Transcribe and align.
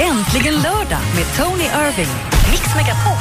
Äntligen 0.00 0.54
lördag 0.54 1.00
med 1.14 1.36
Tony 1.36 1.64
Irving. 1.64 2.35
Mix 2.50 2.74
Megapol. 2.76 3.12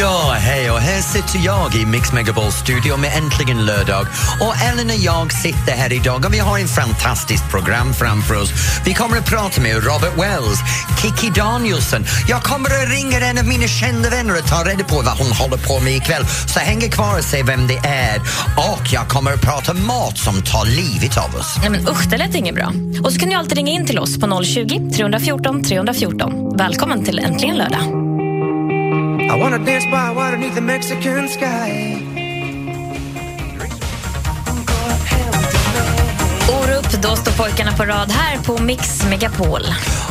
Ja, 0.00 0.34
hej 0.38 0.70
och 0.70 0.80
här 0.80 1.00
sitter 1.00 1.46
jag 1.46 1.74
i 1.74 1.86
Mix 1.86 2.12
Megapol 2.12 2.52
studio 2.52 2.96
med 2.96 3.10
Äntligen 3.16 3.64
lördag 3.64 4.06
och 4.40 4.54
Ellen 4.62 4.86
och 4.86 4.96
jag 4.96 5.32
sitter 5.32 5.72
här 5.72 5.92
idag 5.92 6.24
och 6.24 6.34
vi 6.34 6.38
har 6.38 6.58
en 6.58 6.68
fantastiskt 6.68 7.50
program 7.50 7.94
framför 7.94 8.34
oss. 8.34 8.50
Vi 8.84 8.94
kommer 8.94 9.18
att 9.18 9.26
prata 9.26 9.60
med 9.60 9.74
Robert 9.74 10.18
Wells, 10.18 10.58
Kiki 11.02 11.30
Danielsson. 11.40 12.04
Jag 12.28 12.42
kommer 12.42 12.70
att 12.70 12.90
ringa 12.90 13.20
en 13.20 13.38
av 13.38 13.44
mina 13.44 13.66
kända 13.66 14.10
vänner 14.10 14.38
och 14.38 14.46
ta 14.46 14.64
reda 14.64 14.84
på 14.84 14.96
vad 14.96 15.18
hon 15.18 15.32
håller 15.32 15.56
på 15.56 15.80
med 15.80 15.92
ikväll. 15.92 16.24
Så 16.46 16.60
häng 16.60 16.80
kvar 16.80 17.18
och 17.18 17.24
se 17.24 17.42
vem 17.42 17.66
det 17.66 17.78
är. 17.84 18.20
Och 18.56 18.86
jag 18.92 19.08
kommer 19.08 19.32
att 19.32 19.40
prata 19.40 19.74
mat 19.74 20.18
som 20.18 20.42
tar 20.42 20.66
livet 20.66 21.18
av 21.18 21.40
oss. 21.40 21.56
Nej, 21.60 21.70
men 21.70 21.88
usch, 21.88 22.06
det 22.10 22.16
lät 22.16 22.34
inget 22.34 22.54
bra. 22.54 22.72
Och 23.04 23.12
så 23.12 23.18
kan 23.20 23.28
du 23.28 23.34
alltid 23.34 23.56
ringa 23.56 23.72
in 23.72 23.86
till 23.86 23.98
oss 23.98 24.20
på 24.20 24.44
020 24.44 24.90
314 24.96 25.64
314. 25.64 26.56
Välkommen 26.56 27.04
till 27.04 27.18
Äntligen 27.18 27.56
lördag. 27.56 28.01
I 29.32 29.34
wanna 29.34 29.58
dance 29.64 29.86
by 29.86 30.10
water 30.10 30.36
beneath 30.36 30.56
the 30.56 30.60
Mexican 30.60 31.26
sky. 31.26 32.11
Orup, 36.92 37.02
då 37.02 37.16
står 37.16 37.32
pojkarna 37.32 37.76
på 37.76 37.84
rad 37.84 38.10
här 38.10 38.38
på 38.38 38.58
Mix 38.58 39.04
Megapol. 39.04 39.62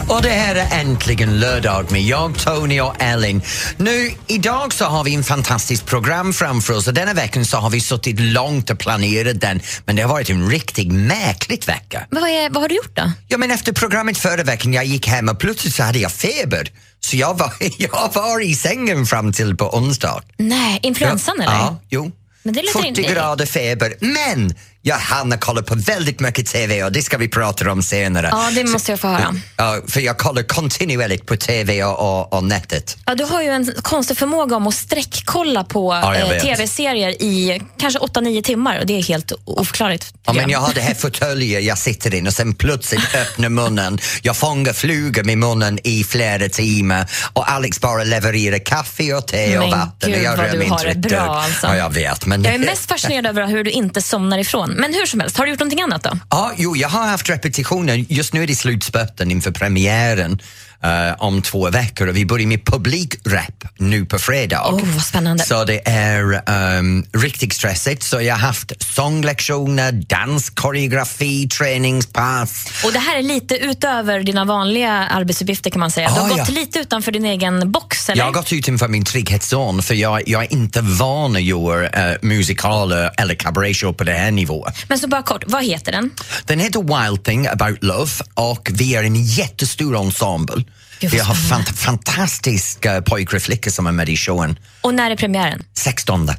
Och 0.10 0.22
det 0.22 0.30
här 0.30 0.56
är 0.56 0.80
äntligen 0.80 1.40
lördag 1.40 1.92
med 1.92 2.02
jag, 2.02 2.40
Tony 2.40 2.82
och 2.82 2.96
Ellen. 3.00 3.42
Nu, 3.78 4.12
idag 4.28 4.74
så 4.74 4.86
har 4.86 5.04
vi 5.04 5.16
en 5.16 5.24
fantastisk 5.24 5.86
program 5.86 6.34
framför 6.34 6.74
oss 6.74 6.88
och 6.88 6.94
denna 6.94 7.14
veckan 7.14 7.46
så 7.46 7.58
har 7.58 7.70
vi 7.70 7.82
suttit 7.82 8.20
långt 8.20 8.70
och 8.70 8.80
planerat 8.80 9.42
den 9.42 9.62
men 9.86 9.96
det 9.96 10.02
har 10.02 10.10
varit 10.10 10.30
en 10.30 10.50
riktigt 10.50 10.92
märklig 10.92 11.64
vecka. 11.68 12.08
Vad, 12.10 12.24
är, 12.24 12.50
vad 12.50 12.62
har 12.62 12.70
du 12.70 12.76
gjort 12.76 12.96
då? 12.96 13.12
Ja 13.28 13.38
men 13.38 13.52
efter 13.52 13.74
programmet 13.74 14.18
förra 14.18 14.44
veckan 14.44 14.74
jag 14.74 14.86
gick 14.86 15.08
hem 15.08 15.30
och 15.30 15.40
plötsligt 15.40 15.76
så 15.76 15.84
hade 15.84 16.00
jag 16.00 16.12
feber. 16.12 16.72
Så 17.00 17.18
jag 17.18 17.38
var, 17.38 17.54
jag 17.78 18.12
var 18.14 18.44
i 18.44 18.56
sängen 18.56 19.06
fram 19.06 19.34
till 19.34 19.58
på 19.58 19.78
onsdag. 19.78 20.22
Nej, 20.38 20.80
influensan 20.84 21.42
eller? 21.42 21.54
Ja, 21.54 21.82
jo. 21.90 22.12
Men 22.44 22.54
det 22.54 22.62
låter 22.62 22.80
40 22.80 22.88
inte- 22.88 23.02
grader 23.02 23.46
feber. 23.46 23.94
Men 24.00 24.56
jag 24.82 24.96
hann 24.96 25.38
kolla 25.40 25.62
på 25.62 25.76
väldigt 25.76 26.20
mycket 26.20 26.46
TV 26.46 26.84
och 26.84 26.92
det 26.92 27.02
ska 27.02 27.18
vi 27.18 27.28
prata 27.28 27.72
om 27.72 27.84
senare. 27.84 28.30
Ja, 28.32 28.50
det 28.56 28.64
måste 28.64 28.92
jag 28.92 29.00
få 29.00 29.08
höra. 29.08 29.36
Ja, 29.58 29.82
för 29.88 30.00
jag 30.02 30.18
kollar 30.18 30.44
kontinuerligt 30.44 31.26
på 31.26 31.36
TV 31.38 31.84
och, 31.84 32.00
och, 32.22 32.34
och 32.34 32.44
nätet. 32.44 32.98
Ja, 33.06 33.16
du 33.16 33.24
har 33.24 33.42
ju 33.42 33.50
en 33.50 33.74
konstig 33.82 34.18
förmåga 34.18 34.56
om 34.56 34.68
att 34.68 34.74
sträckkolla 34.74 35.64
på 35.64 35.94
Ja, 35.94 36.16
eh, 36.16 36.42
tv-serier 36.42 37.10
i 37.10 37.62
kanske 37.78 38.00
8-9 38.00 38.42
timmar 38.44 38.80
och 38.80 38.86
det 38.86 38.98
är 38.98 39.04
helt 39.04 39.32
oförklarligt. 39.46 40.14
Ja, 40.26 40.34
men 40.34 40.50
jag 40.50 40.60
har 40.60 40.74
det 40.74 40.82
här 40.82 40.94
fåtöljen 40.94 41.66
jag 41.66 41.78
sitter 41.78 42.14
in 42.16 42.28
och 42.28 42.34
sen 42.34 42.54
plötsligt 42.54 43.16
öppnar 43.16 43.50
munnen. 43.50 44.00
Jag 44.22 44.38
fångar 44.38 44.74
flugor 44.74 45.24
med 45.24 45.38
munnen 45.38 45.80
i 45.84 46.04
flera 46.04 46.50
timmar 46.50 47.12
och 47.34 47.52
Alex 47.52 47.82
bara 47.82 48.04
levererar 48.04 48.60
kaffe 48.60 49.14
och 49.14 49.28
te 49.28 49.58
och 49.58 49.70
Men 49.70 49.80
vatten. 49.80 50.10
och 50.12 50.16
gud, 50.16 50.26
jag 50.26 50.38
vad 50.38 50.52
du 50.52 50.70
har 50.70 50.86
det 50.86 51.10
bra, 51.10 51.20
alltså. 51.20 51.68
Ja, 51.68 51.78
jag 51.78 51.94
vet. 51.94 52.26
Men 52.26 52.44
Jag 52.44 52.54
är 52.54 52.60
mest 52.60 52.90
fascinerad 52.90 53.26
över 53.26 53.48
hur 53.48 53.64
du 53.64 53.72
inte 53.72 54.02
somnar 54.02 54.38
ifrån. 54.38 54.71
Men 54.76 54.94
hur 54.94 55.06
som 55.06 55.20
helst, 55.20 55.38
har 55.38 55.46
du 55.46 55.52
gjort 55.52 55.60
någonting 55.60 55.82
annat 55.82 56.04
då? 56.04 56.18
Ja, 56.30 56.52
jo, 56.58 56.76
jag 56.76 56.90
har 56.90 57.08
haft 57.08 57.30
repetitioner. 57.30 58.06
Just 58.10 58.34
nu 58.34 58.44
är 58.44 58.48
det 58.48 58.56
slutspurten 58.56 59.32
inför 59.32 59.52
premiären 59.52 60.42
eh, 60.84 61.16
om 61.18 61.42
två 61.42 61.70
veckor 61.70 62.08
och 62.08 62.16
vi 62.16 62.26
börjar 62.26 62.48
med 62.48 62.66
publikrep 62.66 63.64
nu 63.78 64.06
på 64.06 64.20
fredag. 64.20 64.62
Åh, 64.66 64.80
vad 64.84 65.04
spännande. 65.04 65.44
Så 65.44 65.64
det 65.66 65.88
är 65.90 66.42
um, 66.80 67.06
riktigt 67.14 67.54
stressigt. 67.54 68.04
Så 68.04 68.22
jag 68.22 68.34
har 68.36 68.40
haft 68.40 68.94
sånglektioner, 68.96 69.92
dans, 69.92 70.50
koreografi, 70.50 71.48
träningspass. 71.50 72.66
Och 72.86 72.94
det 72.94 73.00
här 73.00 73.18
är 73.18 73.24
lite 73.24 73.56
utöver 73.58 74.20
dina 74.24 74.46
vanliga 74.46 74.92
arbetsuppgifter 74.92 75.70
kan 75.70 75.80
man 75.80 75.92
säga. 75.92 76.08
Du 76.08 76.14
har 76.14 76.26
Ah, 76.26 76.30
gått 76.30 76.38
ja. 76.38 76.54
lite 76.54 76.80
utanför 76.80 77.12
din 77.12 77.26
egen 77.26 77.72
box, 77.72 78.10
eller? 78.10 78.22
Jag 78.22 78.26
har 78.26 78.34
gått 78.34 78.54
utanför 78.54 78.88
min 78.88 79.04
trygghetszon 79.06 79.82
för 79.84 79.96
jag, 79.96 80.22
jag 80.30 80.44
är 80.44 80.54
inte 80.54 80.82
van 80.82 81.36
att 81.36 81.42
göra 81.42 82.12
uh, 82.12 82.18
musikaler 82.22 83.12
eller 83.18 83.36
cabaret 83.36 83.98
på 83.98 84.04
det 84.04 84.14
här 84.14 84.32
nivån. 84.32 84.72
Men 84.88 85.00
så 85.00 85.08
bara 85.08 85.22
kort, 85.24 85.44
vad 85.48 85.64
heter 85.64 85.92
den? 85.92 86.10
Den 86.46 86.60
heter 86.60 86.80
Wild 86.80 87.24
Thing 87.24 87.48
About 87.48 87.84
Love 87.84 88.12
och 88.34 88.70
vi 88.74 88.96
är 88.96 89.04
en 89.04 89.24
jättestor 89.24 89.98
ensemble. 89.98 90.64
Gud, 91.02 91.12
vi 91.12 91.20
har 91.20 91.34
fant- 91.36 91.74
fantastiska 91.74 93.02
pojkar 93.02 93.70
som 93.70 93.88
är 93.88 93.92
med 93.92 94.10
i 94.10 94.18
showen. 94.18 94.60
Och 94.82 94.94
när 94.94 95.12
är 95.12 95.16
premiären? 95.16 95.64
16. 95.74 96.30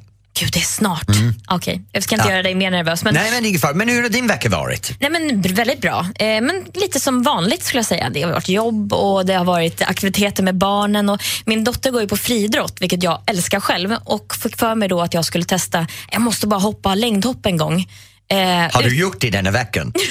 Gud, 0.41 0.50
det 0.53 0.59
är 0.59 0.62
snart. 0.62 1.06
Okej, 1.49 1.83
jag 1.93 2.03
ska 2.03 2.15
inte 2.15 2.23
Mm. 2.23 2.31
Ja. 2.31 2.34
göra 2.34 2.43
dig 2.43 2.55
mer 2.55 2.71
nervös. 2.71 3.05
Men, 3.05 3.15
Nej, 3.15 3.31
men 3.31 3.47
ingen 3.47 3.61
fara. 3.61 3.75
Men 3.75 3.89
hur 3.89 4.03
har 4.03 4.09
din 4.09 4.27
vecka 4.27 4.49
varit? 4.49 4.97
Nej, 5.00 5.11
men 5.11 5.43
väldigt 5.43 5.81
bra. 5.81 6.00
Eh, 6.19 6.27
men 6.27 6.65
lite 6.75 7.00
som 7.00 7.23
vanligt 7.23 7.65
skulle 7.65 7.78
jag 7.78 7.87
säga. 7.87 8.11
Det 8.11 8.23
har 8.23 8.33
varit 8.33 8.49
jobb 8.49 8.93
och 8.93 9.27
det 9.27 9.34
har 9.34 9.45
varit 9.45 9.83
aktiviteter 9.83 10.43
med 10.43 10.55
barnen. 10.56 11.09
Och 11.09 11.21
min 11.44 11.65
dotter 11.65 11.91
går 11.91 12.00
ju 12.00 12.09
på 12.09 12.17
friidrott, 12.17 12.77
vilket 12.81 13.03
jag 13.03 13.21
älskar 13.27 13.61
själv. 13.61 13.93
Och 14.05 14.34
fick 14.43 14.56
för 14.56 14.75
mig 14.75 14.89
då 14.89 15.00
att 15.03 15.15
jag 15.15 15.25
skulle 15.25 15.44
testa, 15.44 15.87
jag 16.11 16.21
måste 16.21 16.47
bara 16.47 16.61
hoppa 16.61 16.94
längdhopp 16.94 17.47
en 17.47 17.56
gång. 17.56 17.87
Eh, 18.32 18.70
Har 18.72 18.82
du 18.82 18.97
gjort 18.97 19.20
det 19.20 19.31
denna 19.31 19.50
veckan? 19.50 19.93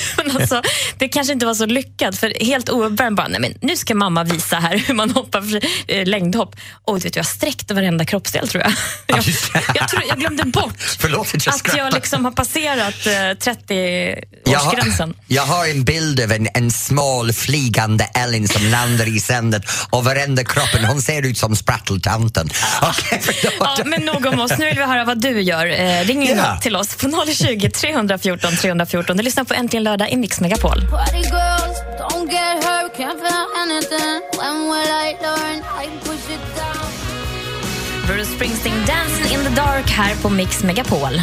Alltså, 0.41 0.61
det 0.97 1.07
kanske 1.07 1.33
inte 1.33 1.45
var 1.45 1.53
så 1.53 1.65
lyckat, 1.65 2.17
för 2.17 2.45
helt 2.45 2.69
ouppvärmd 2.69 3.17
bara, 3.17 3.27
nej 3.27 3.39
men 3.41 3.53
nu 3.61 3.75
ska 3.77 3.95
mamma 3.95 4.23
visa 4.23 4.55
här 4.59 4.77
hur 4.77 4.93
man 4.93 5.11
hoppar 5.11 5.41
fri, 5.41 5.59
eh, 5.87 6.05
längdhopp. 6.07 6.55
Och 6.85 7.05
vet 7.05 7.13
du, 7.13 7.17
jag 7.19 7.25
sträckte 7.25 7.73
varenda 7.73 8.05
kroppsdel 8.05 8.47
tror 8.47 8.63
jag. 8.63 8.73
Jag, 9.07 9.23
jag, 9.75 9.89
tror, 9.89 10.03
jag 10.07 10.19
glömde 10.19 10.43
bort 10.43 10.73
Förlåt 10.99 11.35
att 11.35 11.45
jag 11.45 11.55
att 11.55 11.77
jag 11.77 11.93
liksom 11.93 12.25
har 12.25 12.31
passerat 12.31 13.05
eh, 13.05 13.13
Jag 13.13 13.29
har, 14.59 14.73
30-årsgränsen. 14.73 15.13
jag 15.27 15.43
har 15.43 15.67
en 15.67 15.83
bild 15.83 16.19
av 16.19 16.31
en, 16.31 16.47
en 16.53 16.71
smal 16.71 17.33
flygande 17.33 18.03
Ellen 18.15 18.47
som 18.47 18.65
landar 18.65 19.15
i 19.15 19.19
sändet 19.19 19.63
och 19.89 20.03
varenda 20.03 20.43
kroppen, 20.43 20.85
hon 20.85 21.01
ser 21.01 21.21
ut 21.25 21.37
som 21.37 21.55
Sprattle-tanten. 21.55 22.49
Okej, 22.81 23.19
förlåt. 23.21 23.53
Ja, 23.77 23.83
men 23.85 24.01
nog 24.01 24.25
om 24.25 24.39
oss. 24.39 24.51
Nu 24.59 24.65
vill 24.65 24.75
vi 24.77 24.83
höra 24.85 25.05
vad 25.05 25.21
du 25.21 25.41
gör. 25.41 25.65
Eh, 25.67 26.05
ring 26.05 26.23
in 26.29 26.37
Ja. 26.37 26.57
till 26.61 26.75
oss 26.75 26.95
på 26.95 27.25
020 27.33 27.69
314 28.11 28.51
314. 28.51 29.17
Du 29.17 29.23
lyssnar 29.23 29.43
på 29.43 29.53
Äntligen 29.53 29.83
lördag 29.83 30.11
i 30.11 30.17
Mix 30.17 30.41
Megapol. 30.41 30.77
Bruce 38.07 38.25
Springsteen, 38.25 38.85
Dancing 38.85 39.37
in 39.37 39.43
the 39.43 39.61
dark 39.61 39.89
här 39.89 40.15
på 40.21 40.29
Mix 40.29 40.63
Megapol. 40.63 41.21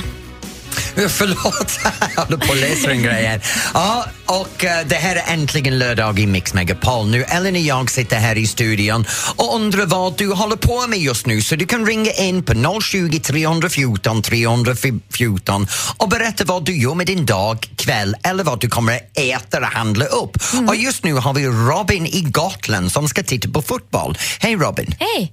Förlåt, 1.09 1.81
jag 2.14 2.22
håller 2.22 2.36
på 2.36 2.53
att 2.53 2.59
läsa 2.59 2.91
en 2.91 3.03
grej 3.03 3.25
här. 3.25 3.41
Ja, 3.75 4.04
och 4.26 4.64
eh, 4.64 4.86
det 4.86 4.94
här 4.94 5.16
är 5.16 5.32
äntligen 5.32 5.78
lördag 5.78 6.19
i 6.19 6.26
Mix 6.26 6.54
Megapol 6.54 7.06
nu. 7.06 7.22
Ellen 7.22 7.54
och 7.54 7.60
jag 7.60 7.91
sitter 7.91 8.16
här 8.16 8.38
i 8.38 8.47
studion 8.47 9.04
och 9.36 9.54
undrar 9.54 9.86
vad 9.86 10.19
du 10.19 10.32
håller 10.32 10.56
på 10.56 10.86
med 10.86 10.98
just 10.98 11.26
nu 11.26 11.42
så 11.42 11.56
du 11.56 11.66
kan 11.66 11.86
ringa 11.86 12.10
in 12.10 12.42
på 12.42 12.81
020 12.82 13.19
314 13.19 14.22
314 14.22 15.66
och 15.97 16.09
berätta 16.09 16.44
vad 16.44 16.64
du 16.64 16.76
gör 16.76 16.94
med 16.94 17.06
din 17.06 17.26
dag, 17.26 17.69
kväll 17.76 18.16
eller 18.25 18.44
vad 18.44 18.60
du 18.60 18.69
kommer 18.69 18.97
att 18.97 19.19
äta 19.19 19.59
och 19.59 19.65
handla 19.65 20.04
upp. 20.04 20.36
Och 20.69 20.76
just 20.76 21.04
nu 21.04 21.15
har 21.15 21.34
vi 21.34 21.47
Robin 21.47 22.06
i 22.06 22.20
Gotland 22.20 22.92
som 22.92 23.09
ska 23.09 23.22
titta 23.22 23.48
på 23.48 23.62
fotboll. 23.62 24.19
Hej 24.41 24.56
Robin! 24.56 24.94
Hej! 24.98 25.32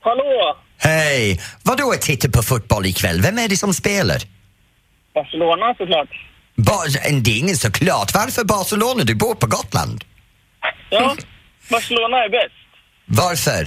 Hallå! 0.00 0.56
Hej! 0.78 1.40
Vadå 1.62 1.94
titta 2.00 2.28
på 2.28 2.42
fotboll 2.42 2.86
ikväll? 2.86 3.20
Vem 3.20 3.38
är 3.38 3.48
det 3.48 3.56
som 3.56 3.74
spelar? 3.74 4.35
Barcelona 5.18 5.66
såklart. 5.80 6.12
Ba- 6.68 6.84
det 7.24 7.30
är 7.30 7.38
ingen 7.38 7.56
såklart. 7.56 8.10
Varför 8.14 8.44
Barcelona? 8.44 9.04
Du 9.04 9.14
bor 9.14 9.34
på 9.34 9.46
Gotland. 9.46 10.04
Ja, 10.90 11.16
Barcelona 11.70 12.16
är 12.24 12.28
bäst. 12.38 12.54
Varför? 13.06 13.62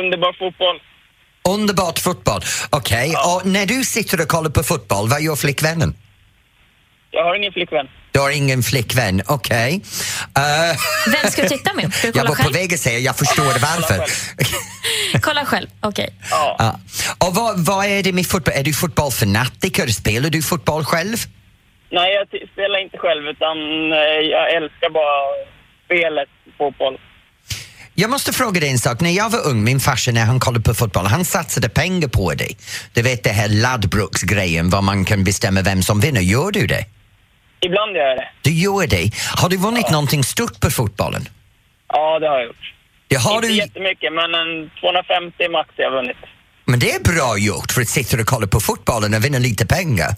Underbar 0.00 0.32
fotboll. 0.38 0.78
Underbart 1.54 1.98
fotboll. 1.98 2.40
Okej, 2.70 3.08
och 3.30 3.46
när 3.46 3.66
du 3.66 3.84
sitter 3.84 4.20
och 4.22 4.28
kollar 4.28 4.50
på 4.50 4.62
fotboll, 4.62 5.08
vad 5.08 5.22
gör 5.22 5.36
flickvännen? 5.36 5.94
Jag 7.10 7.24
har 7.24 7.34
ingen 7.34 7.52
flickvän. 7.52 7.88
Du 8.12 8.20
har 8.20 8.30
ingen 8.30 8.62
flickvän, 8.62 9.22
okej. 9.26 9.82
Eh, 10.36 10.76
Vem 11.12 11.30
ska 11.30 11.42
du 11.42 11.48
titta 11.48 11.74
med? 11.74 11.94
Ska 11.94 12.10
du 12.10 12.18
jag 12.18 12.24
var 12.24 12.34
på 12.34 12.42
själv? 12.42 12.54
väg 12.54 12.74
att 12.74 12.80
säga, 12.80 12.98
jag 12.98 13.16
förstår 13.18 13.44
varför. 13.44 14.04
Kolla 15.20 15.44
själv, 15.46 15.66
okej. 15.80 16.14
Ja. 16.30 16.56
Ja. 16.58 16.80
Och 17.28 17.34
vad, 17.34 17.58
vad 17.64 17.86
är 17.86 18.02
det 18.02 18.12
med 18.12 18.26
fotboll? 18.26 18.54
Är 18.56 18.62
du 18.62 18.72
fotbollfanatiker? 18.72 19.86
Spelar 19.88 20.30
du 20.30 20.42
fotboll 20.42 20.84
själv? 20.84 21.16
Nej, 21.90 22.12
jag 22.14 22.26
spelar 22.52 22.82
inte 22.84 22.98
själv 22.98 23.22
utan 23.28 23.56
eh, 23.92 23.98
jag 24.30 24.54
älskar 24.54 24.90
bara 24.90 25.46
spelet 25.86 26.28
fotboll. 26.58 26.98
Jag 27.94 28.10
måste 28.10 28.32
fråga 28.32 28.60
dig 28.60 28.70
en 28.70 28.78
sak. 28.78 29.00
När 29.00 29.10
jag 29.10 29.30
var 29.30 29.46
ung, 29.46 29.64
min 29.64 29.80
farsa 29.80 30.10
när 30.12 30.24
han 30.24 30.40
kollade 30.40 30.64
på 30.64 30.74
fotboll, 30.74 31.06
han 31.06 31.24
satsade 31.24 31.68
pengar 31.68 32.08
på 32.08 32.32
det. 32.34 32.48
Du 32.92 33.02
vet 33.02 33.24
det 33.24 33.30
här 33.30 33.48
Ladbrokes-grejen, 33.48 34.70
var 34.70 34.82
man 34.82 35.04
kan 35.04 35.24
bestämma 35.24 35.62
vem 35.62 35.82
som 35.82 36.00
vinner. 36.00 36.20
Gör 36.20 36.50
du 36.50 36.66
det? 36.66 36.84
Ibland 37.66 37.96
gör 37.96 38.08
jag 38.08 38.16
det. 38.16 38.28
Du 38.42 38.50
gör 38.50 38.86
det. 38.86 39.10
Har 39.36 39.48
du 39.48 39.56
vunnit 39.56 39.90
någonting 39.90 40.24
stort 40.24 40.60
på 40.60 40.70
fotbollen? 40.70 41.28
Ja, 41.88 42.18
det 42.18 42.28
har 42.28 42.38
jag 42.38 42.46
gjort. 42.46 42.74
Det 43.08 43.16
har 43.16 43.34
inte 43.34 43.48
du, 43.48 43.54
jättemycket, 43.54 44.12
men 44.12 44.34
en 44.34 44.70
250 44.80 45.48
max 45.52 45.68
har 45.76 45.84
jag 45.84 45.90
vunnit. 45.90 46.16
men 46.64 46.78
det 46.78 46.92
är 46.92 47.00
bra 47.00 47.38
gjort 47.38 47.72
för 47.72 47.80
att 47.82 47.88
sitta 47.88 48.20
och 48.20 48.26
kolla 48.26 48.46
på 48.46 48.60
fotbollen 48.60 49.14
och 49.14 49.24
vinna 49.24 49.38
lite 49.38 49.66
pengar. 49.66 50.10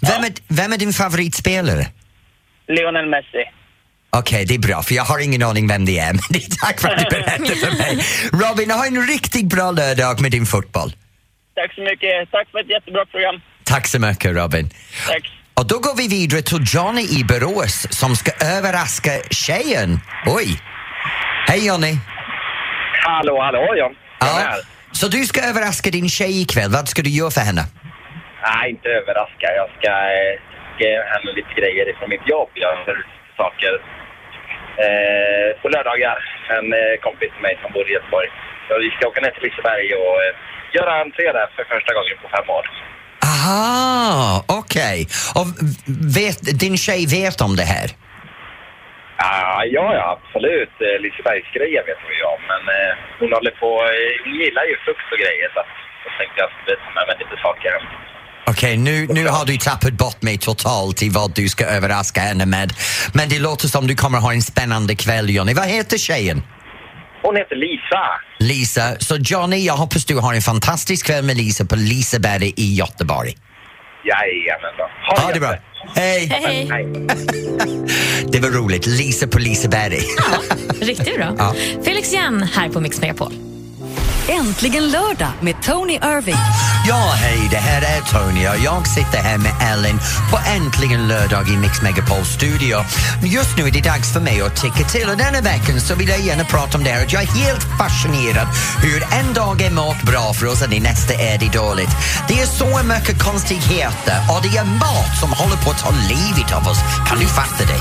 Vem, 0.00 0.24
är, 0.24 0.32
vem 0.48 0.72
är 0.72 0.76
din 0.78 0.92
favoritspelare? 0.92 1.86
Lionel 2.68 3.06
Messi. 3.06 3.44
Okej, 4.10 4.44
det 4.46 4.54
är 4.54 4.58
bra, 4.58 4.82
för 4.82 4.94
jag 4.94 5.04
har 5.04 5.18
ingen 5.18 5.42
aning 5.42 5.68
vem 5.68 5.84
det 5.84 5.98
är, 5.98 6.12
men 6.18 6.22
det 6.30 6.38
är 6.38 6.50
tack 6.66 6.80
för 6.80 6.88
att 6.88 6.98
du 6.98 7.04
berättar 7.10 7.54
för 7.66 7.76
mig. 7.78 8.04
Robin, 8.48 8.70
ha 8.70 8.86
en 8.86 9.06
riktigt 9.06 9.46
bra 9.46 9.70
lördag 9.70 10.20
med 10.20 10.30
din 10.30 10.46
fotboll. 10.46 10.92
Tack 11.54 11.74
så 11.74 11.80
mycket. 11.80 12.30
Tack 12.30 12.50
för 12.50 12.58
ett 12.60 12.70
jättebra 12.70 13.06
program. 13.06 13.40
Tack 13.64 13.86
så 13.86 13.98
mycket, 13.98 14.36
Robin. 14.36 14.70
Tack. 15.06 15.30
Och 15.58 15.66
då 15.72 15.76
går 15.86 15.96
vi 16.02 16.06
vidare 16.18 16.42
till 16.50 16.62
Johnny 16.74 17.04
i 17.18 17.20
Borås 17.30 17.74
som 18.00 18.10
ska 18.20 18.30
överraska 18.56 19.12
tjejen. 19.44 19.90
Oj! 20.36 20.48
Hej 21.50 21.60
Johnny! 21.68 21.94
Hallå, 23.08 23.34
hallå, 23.46 23.64
John. 23.80 23.94
Ja. 24.20 24.54
Så 24.98 25.04
du 25.14 25.20
ska 25.30 25.38
överraska 25.50 25.88
din 25.96 26.08
tjej 26.18 26.34
ikväll, 26.44 26.70
vad 26.78 26.86
ska 26.92 27.00
du 27.08 27.12
göra 27.20 27.30
för 27.36 27.44
henne? 27.50 27.64
Nej, 28.48 28.64
inte 28.74 28.88
överraska. 29.00 29.46
Jag 29.60 29.68
ska 29.76 29.92
ge 30.82 30.92
henne 31.12 31.30
lite 31.38 31.52
grejer 31.60 31.84
från 31.98 32.08
mitt 32.14 32.26
jobb. 32.34 32.50
Jag 32.64 32.72
gör 32.86 32.98
saker 33.42 33.72
eh, 34.84 35.48
på 35.60 35.66
lördagar. 35.74 36.18
En 36.56 36.68
eh, 36.80 36.94
kompis 37.06 37.30
till 37.34 37.44
mig 37.46 37.54
som 37.62 37.68
bor 37.74 37.86
i 37.90 37.92
Göteborg. 37.98 38.28
Så 38.66 38.72
vi 38.84 38.90
ska 38.90 39.08
åka 39.10 39.20
ner 39.20 39.32
till 39.34 39.44
Liseberg 39.46 39.88
och 40.02 40.16
eh, 40.24 40.32
göra 40.76 40.92
entré 41.04 41.26
där 41.38 41.48
för 41.56 41.64
första 41.74 41.92
gången 41.96 42.16
på 42.22 42.28
fem 42.36 42.48
år. 42.58 42.66
Aha, 43.38 44.44
okej. 44.60 45.08
Och 45.38 45.46
vet, 46.16 46.58
din 46.60 46.76
tjej 46.76 47.06
vet 47.06 47.40
om 47.40 47.56
det 47.56 47.68
här? 47.74 47.88
Ah, 49.16 49.64
ja, 49.76 49.86
ja, 49.98 50.04
absolut. 50.16 50.74
Eh, 50.86 50.96
Lisebergsgrejer 51.04 51.82
vet 51.88 52.00
hon 52.04 52.14
ju 52.20 52.24
om. 52.34 52.42
Men 52.52 52.62
eh, 52.76 52.92
hon 53.20 53.30
håller 53.36 53.54
på... 53.62 53.70
Eh, 53.92 54.12
hon 54.24 54.34
gillar 54.42 54.64
ju 54.70 54.74
frukt 54.84 55.08
och 55.14 55.20
grejer. 55.24 55.48
Så 55.54 55.60
jag 56.06 56.12
tänkte 56.18 56.36
jag 56.42 56.50
skulle 56.54 56.76
ta 56.84 56.90
med 56.98 57.04
mig 57.08 57.16
lite 57.22 57.36
saker 57.46 57.68
hem. 57.74 57.86
Okej, 58.52 58.76
nu, 58.76 59.06
nu 59.18 59.28
har 59.28 59.44
du 59.46 59.56
tappat 59.56 59.92
bort 59.92 60.22
mig 60.22 60.38
totalt 60.38 61.02
i 61.02 61.08
vad 61.08 61.34
du 61.34 61.48
ska 61.48 61.64
överraska 61.64 62.20
henne 62.20 62.46
med. 62.46 62.72
Men 63.14 63.28
det 63.28 63.38
låter 63.38 63.68
som 63.68 63.86
du 63.86 63.94
kommer 63.94 64.18
ha 64.18 64.32
en 64.32 64.42
spännande 64.42 64.94
kväll, 64.94 65.30
Johnny. 65.30 65.54
Vad 65.54 65.66
heter 65.66 65.98
tjejen? 65.98 66.42
Hon 67.22 67.36
heter 67.36 67.56
Lisa. 67.56 68.02
Lisa. 68.38 68.96
Så 69.00 69.16
Johnny, 69.16 69.56
jag 69.64 69.74
hoppas 69.76 70.04
du 70.04 70.16
har 70.18 70.34
en 70.34 70.42
fantastisk 70.42 71.06
kväll 71.06 71.24
med 71.24 71.36
Lisa 71.36 71.64
på 71.64 71.76
Liseberg 71.76 72.52
i 72.56 72.74
Göteborg. 72.74 73.34
Jajamensan. 74.04 74.88
Ha 75.24 75.32
det 75.32 75.40
bra. 75.40 75.54
Hej! 75.96 76.26
Hej, 76.26 76.42
hej. 76.44 76.68
Hej. 76.70 76.86
Det 78.32 78.40
var 78.40 78.48
roligt. 78.50 78.86
Lisa 78.86 79.26
på 79.26 79.38
Liseberg. 79.38 79.98
Ja, 80.16 80.56
riktigt 80.86 81.16
bra. 81.16 81.34
Ja. 81.38 81.54
Felix 81.84 82.12
Jan 82.12 82.42
här 82.42 82.68
på 82.68 82.80
Mix 82.80 83.00
Megapol. 83.00 83.32
Äntligen 84.28 84.90
lördag 84.90 85.30
med 85.40 85.62
Tony 85.62 85.92
Irving. 85.92 86.36
Ja, 86.88 87.12
hej, 87.16 87.48
det 87.50 87.56
här 87.56 87.82
är 87.82 88.00
Tony 88.00 88.48
och 88.48 88.64
jag 88.64 88.86
sitter 88.86 89.18
här 89.18 89.38
med 89.38 89.52
Ellen 89.72 89.98
på 90.30 90.38
Äntligen 90.56 91.08
lördag 91.08 91.48
i 91.48 91.56
Mix 91.56 91.82
Megapol 91.82 92.24
studio. 92.24 92.76
Just 93.22 93.56
nu 93.56 93.66
är 93.66 93.70
det 93.70 93.80
dags 93.80 94.12
för 94.12 94.20
mig 94.20 94.42
att 94.42 94.56
ticka 94.56 94.88
till 94.88 95.08
och 95.08 95.16
denna 95.16 95.40
veckan 95.40 95.80
så 95.80 95.94
vill 95.94 96.08
jag 96.08 96.20
gärna 96.20 96.44
prata 96.44 96.78
om 96.78 96.84
det 96.84 96.90
här 96.90 97.04
att 97.04 97.12
jag 97.12 97.22
är 97.22 97.26
helt 97.26 97.66
fascinerad 97.78 98.48
hur 98.82 99.02
en 99.18 99.34
dag 99.34 99.62
är 99.62 99.70
mat 99.70 100.02
bra 100.02 100.32
för 100.32 100.46
oss 100.46 100.62
och 100.62 100.68
det 100.68 100.80
nästa 100.80 101.14
är 101.14 101.38
det 101.38 101.52
dåligt. 101.52 101.92
Det 102.28 102.40
är 102.40 102.46
så 102.46 102.80
mycket 102.82 103.22
konstigheter 103.22 104.18
och 104.30 104.42
det 104.42 104.58
är 104.58 104.64
mat 104.64 105.12
som 105.20 105.30
håller 105.32 105.56
på 105.64 105.70
att 105.70 105.78
ta 105.78 105.90
livet 105.90 106.52
av 106.56 106.68
oss. 106.68 106.80
Kan 107.08 107.18
du 107.18 107.26
fatta 107.26 107.64
det? 107.64 107.80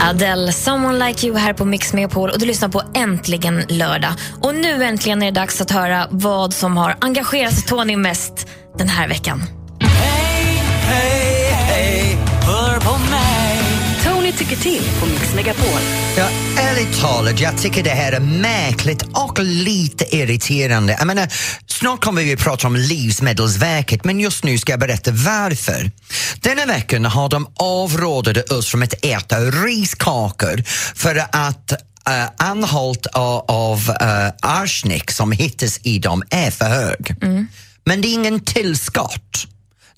Adele, 0.00 0.52
Someone 0.52 1.08
Like 1.08 1.26
You 1.26 1.36
här 1.36 1.52
på 1.52 1.64
Mix 1.64 1.92
Megapol 1.92 2.30
och 2.30 2.38
du 2.38 2.46
lyssnar 2.46 2.68
på 2.68 2.82
Äntligen 2.94 3.64
lördag. 3.68 4.10
Och 4.40 4.54
nu 4.54 4.84
äntligen 4.84 5.22
är 5.22 5.26
det 5.26 5.40
dags 5.40 5.60
att 5.60 5.70
höra 5.70 6.06
vad 6.10 6.52
som 6.52 6.76
har 6.76 6.96
engagerat 7.00 7.66
Tony 7.66 7.96
mest 7.96 8.48
den 8.78 8.88
här 8.88 9.08
veckan. 9.08 9.42
Tony 14.28 14.38
tycker 14.38 14.62
till 14.62 14.82
på 15.00 15.06
Mix 15.06 15.34
Megapol. 15.34 15.80
Ja, 16.16 16.28
ärligt 16.58 17.00
talat, 17.00 17.40
jag 17.40 17.58
tycker 17.58 17.82
det 17.82 17.90
här 17.90 18.12
är 18.12 18.20
märkligt 18.20 19.02
och 19.02 19.38
lite 19.42 20.16
irriterande. 20.16 20.96
Jag 20.98 21.06
menar, 21.06 21.28
snart 21.66 22.04
kommer 22.04 22.22
vi 22.22 22.32
att 22.32 22.38
prata 22.38 22.66
om 22.66 22.76
Livsmedelsverket, 22.76 24.04
men 24.04 24.20
just 24.20 24.44
nu 24.44 24.58
ska 24.58 24.72
jag 24.72 24.80
berätta 24.80 25.10
varför. 25.10 25.90
Denna 26.40 26.66
veckan 26.66 27.04
har 27.04 27.28
de 27.28 27.46
avrådat 27.56 28.50
oss 28.50 28.68
från 28.68 28.82
att 28.82 29.04
äta 29.04 29.40
riskakor 29.40 30.62
för 30.94 31.24
att 31.30 31.72
uh, 32.08 32.48
anhalt 32.48 33.06
av, 33.06 33.44
av 33.48 33.78
uh, 33.78 34.32
arsenic 34.42 35.02
som 35.08 35.32
hittas 35.32 35.80
i 35.82 35.98
dem 35.98 36.22
är 36.30 36.50
för 36.50 36.64
hög. 36.64 37.14
Men 37.84 38.00
det 38.00 38.08
är 38.08 38.14
ingen 38.14 38.40
tillskott. 38.40 39.46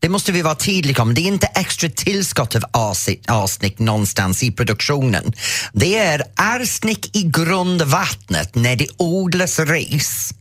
Det 0.01 0.09
måste 0.09 0.33
vi 0.33 0.43
vara 0.43 0.55
tydliga 0.55 1.03
om. 1.03 1.15
Det 1.15 1.21
är 1.21 1.27
inte 1.27 1.47
extra 1.47 1.89
tillskott 1.89 2.57
av 2.57 2.65
arsenik 2.73 3.25
arsenic 3.27 3.79
någonstans 3.79 4.43
i 4.43 4.53
produktionen. 4.53 5.33
Det 5.73 5.99
är 5.99 6.23
arsenic 6.37 6.99
i 7.13 7.23
grundvattnet 7.23 8.55
när 8.55 8.77
det 8.77 8.87
odlas 8.97 9.59
ris. 9.59 10.35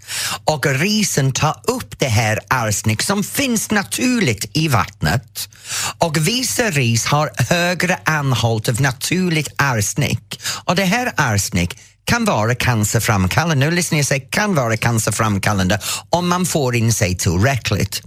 Och 0.46 0.66
risen 0.66 1.32
tar 1.32 1.62
upp 1.64 2.00
det 2.00 2.08
här 2.08 2.40
arsenic 2.48 3.06
som 3.06 3.24
finns 3.24 3.72
naturligt 3.72 4.50
i 4.54 4.68
vattnet. 4.68 5.50
Och 5.98 6.18
vissa 6.18 6.72
ris 6.72 7.06
har 7.06 7.32
högre 7.50 8.00
anhalt 8.04 8.70
av 8.70 8.82
naturligt 8.82 9.54
arsenic. 9.56 10.20
Och 10.66 10.76
det 10.76 10.86
här 10.86 11.14
arsenic 11.18 11.70
kan 12.06 12.26
vara 12.26 12.56
cancerframkallande. 12.56 13.66
Nu 13.66 13.76
lyssnar 13.76 14.00
jag 14.00 14.06
säger 14.06 14.30
kan 14.30 14.56
vara 14.56 14.78
cancerframkallande 14.78 15.80
om 16.10 16.30
man 16.30 16.46
får 16.46 16.76
in 16.76 16.94
sig 16.94 17.18
tillräckligt. 17.18 18.02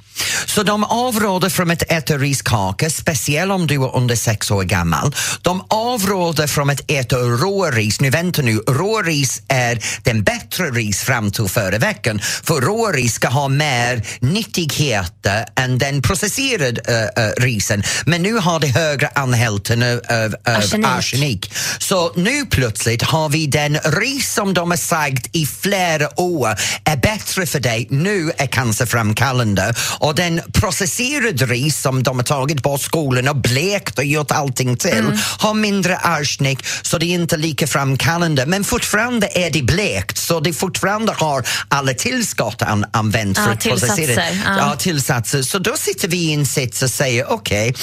Så 0.46 0.62
de 0.62 0.84
avråder 0.84 1.48
från 1.48 1.70
att 1.70 1.82
äta 1.82 2.16
riskaka, 2.18 2.90
speciellt 2.90 3.52
om 3.52 3.66
du 3.66 3.74
är 3.74 3.96
under 3.96 4.16
sex 4.16 4.50
år 4.50 4.62
gammal. 4.62 5.14
De 5.42 5.64
avråder 5.68 6.46
från 6.46 6.70
att 6.70 6.90
äta 6.90 7.16
råris. 7.16 8.00
Nu 8.00 8.10
vänta 8.10 8.42
nu, 8.42 8.56
råris 8.56 9.42
är 9.48 9.78
den 10.02 10.22
bättre 10.22 10.70
ris 10.70 11.02
fram 11.02 11.30
till 11.30 11.48
förra 11.48 11.78
veckan. 11.78 12.20
För 12.20 12.60
råris 12.60 13.14
ska 13.14 13.28
ha 13.28 13.48
mer 13.48 14.06
nyttigheter 14.20 15.46
än 15.56 15.78
den 15.78 16.02
processerade 16.02 16.80
uh, 16.88 17.24
uh, 17.24 17.32
risen. 17.36 17.82
Men 18.06 18.22
nu 18.22 18.34
har 18.34 18.60
det 18.60 18.66
högre 18.66 19.08
anhälten 19.14 19.82
av, 19.82 20.00
av, 20.08 20.34
Arsenik. 20.44 20.86
arsenik. 20.86 21.52
Så 21.78 22.12
nu 22.16 22.46
plötsligt 22.46 23.02
har 23.02 23.28
vi 23.28 23.46
den 23.46 23.78
ris 23.78 24.32
som 24.34 24.54
de 24.54 24.70
har 24.70 24.78
sagt 24.78 25.36
i 25.36 25.46
flera 25.46 26.20
år 26.20 26.58
är 26.84 26.96
bättre 26.96 27.46
för 27.46 27.60
dig, 27.60 27.86
nu 27.90 28.32
är 28.36 28.46
cancerframkallande. 28.46 29.74
Och 30.02 30.14
den 30.14 30.40
processerade 30.52 31.46
ris 31.46 31.80
som 31.80 32.02
de 32.02 32.16
har 32.16 32.24
tagit 32.24 32.62
bort 32.62 32.80
skolan 32.80 33.28
och 33.28 33.36
blekt 33.36 33.98
och 33.98 34.04
gjort 34.04 34.30
allting 34.30 34.76
till 34.76 35.04
har 35.38 35.54
mindre 35.54 35.96
arsenic 35.96 36.58
så 36.82 36.98
det 36.98 37.06
är 37.06 37.14
inte 37.14 37.36
lika 37.36 37.66
framkallande. 37.66 38.46
Men 38.46 38.64
fortfarande 38.64 39.28
är 39.34 39.50
det 39.50 39.62
blekt 39.62 40.18
så 40.18 40.40
det 40.40 40.52
fortfarande 40.52 41.12
har 41.12 41.46
alla 41.68 41.94
tillskott 41.94 42.62
an, 42.62 42.84
använts 42.92 43.40
Ja, 43.40 43.44
för 43.44 43.52
att 43.52 43.62
processera 43.62 44.22
ja. 44.24 44.56
Ja, 44.58 44.76
tillsatser. 44.76 45.42
Så 45.42 45.58
då 45.58 45.76
sitter 45.76 46.08
vi 46.08 46.16
i 46.16 46.32
en 46.32 46.46
sits 46.46 46.82
och 46.82 46.90
säger 46.90 47.32
okej, 47.32 47.74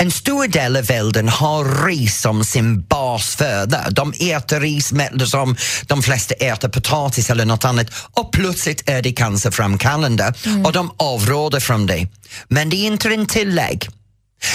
en 0.00 0.10
stor 0.10 0.46
del 0.46 0.76
av 0.76 0.84
världen 0.84 1.28
har 1.28 1.86
ris 1.86 2.20
som 2.20 2.44
sin 2.44 2.82
basföda. 2.82 3.90
De 3.90 4.12
äter 4.12 4.60
ris 4.60 4.92
som 5.26 5.56
de 5.86 6.02
flesta 6.02 6.34
äter 6.34 6.68
potatis 6.68 7.30
eller 7.30 7.44
något 7.44 7.64
annat 7.64 7.86
och 8.12 8.32
plötsligt 8.32 8.88
är 8.88 9.02
det 9.02 9.12
cancerframkallande 9.12 10.34
och 10.64 10.72
de 10.72 10.90
avråder 10.96 11.60
från 11.60 11.86
det. 11.86 12.08
Men 12.48 12.70
det 12.70 12.76
är 12.76 12.86
inte 12.86 13.08
en 13.08 13.26
tillägg. 13.26 13.88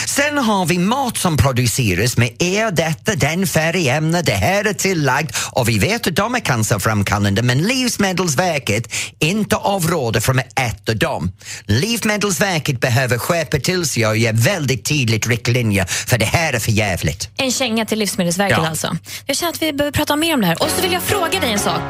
Sen 0.08 0.38
har 0.38 0.66
vi 0.66 0.78
mat 0.78 1.18
som 1.18 1.38
produceras 1.38 2.18
med 2.18 2.30
är 2.40 2.72
detta 2.72 3.16
den 3.16 3.48
färgämne, 3.48 4.22
det 4.22 4.32
här 4.32 4.66
är 4.66 4.74
tillagd 4.74 5.32
och 5.52 5.70
vi 5.70 5.80
vet 5.80 6.08
att 6.08 6.16
de 6.16 6.36
är 6.36 6.40
cancerframkallande 6.40 7.42
men 7.42 7.58
Livsmedelsverket 7.58 8.94
inte 9.20 9.56
avråder 9.56 10.20
från 10.20 10.40
att 10.40 10.60
äta 10.60 10.94
dem. 10.94 11.32
Livsmedelsverket 11.66 12.80
behöver 12.80 13.18
skärpa 13.18 13.58
till 13.58 13.86
sig 13.86 14.08
och 14.08 14.18
ge 14.18 14.32
väldigt 14.32 14.86
tydligt 14.86 15.28
riktlinjer 15.28 15.86
för 15.86 16.18
det 16.18 16.26
här 16.26 16.54
är 16.54 16.60
för 16.60 16.72
jävligt. 16.72 17.30
En 17.38 17.52
känga 17.52 17.86
till 17.86 18.00
Livsmedelsverket 18.00 18.58
Ja. 18.62 18.70
alltså. 18.70 18.98
Jag 19.26 19.38
känner 19.38 19.54
att 19.54 19.62
vi 19.62 19.74
behöver 19.74 19.92
prata 19.92 20.16
mer 20.16 20.34
om 20.34 20.42
det 20.42 20.48
här. 20.48 20.64
Och 20.64 20.70
så 20.76 20.82
vill 20.82 20.94
jag 20.94 21.02
fråga 21.02 21.40
dig 21.40 21.54
en 21.54 21.60
sak 21.60 21.82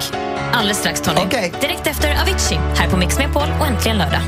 alldeles 0.54 0.78
strax 0.78 1.02
Tony. 1.02 1.22
Okej. 1.26 1.54
Direkt 1.62 1.88
efter 1.88 2.22
Avicii 2.22 2.60
här 2.76 2.90
på 2.90 2.98
Mix 2.98 3.18
Megapol 3.18 3.50
och 3.60 3.68
äntligen 3.68 3.98
lördag. 3.98 4.22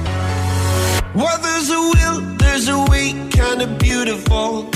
Well, 1.18 1.40
there's 1.42 1.70
a 1.72 1.80
will, 1.80 2.22
there's 2.38 2.68
a 2.70 2.78
way, 2.92 3.12
kind 3.32 3.64
of 3.64 3.80
beautiful. 3.80 4.70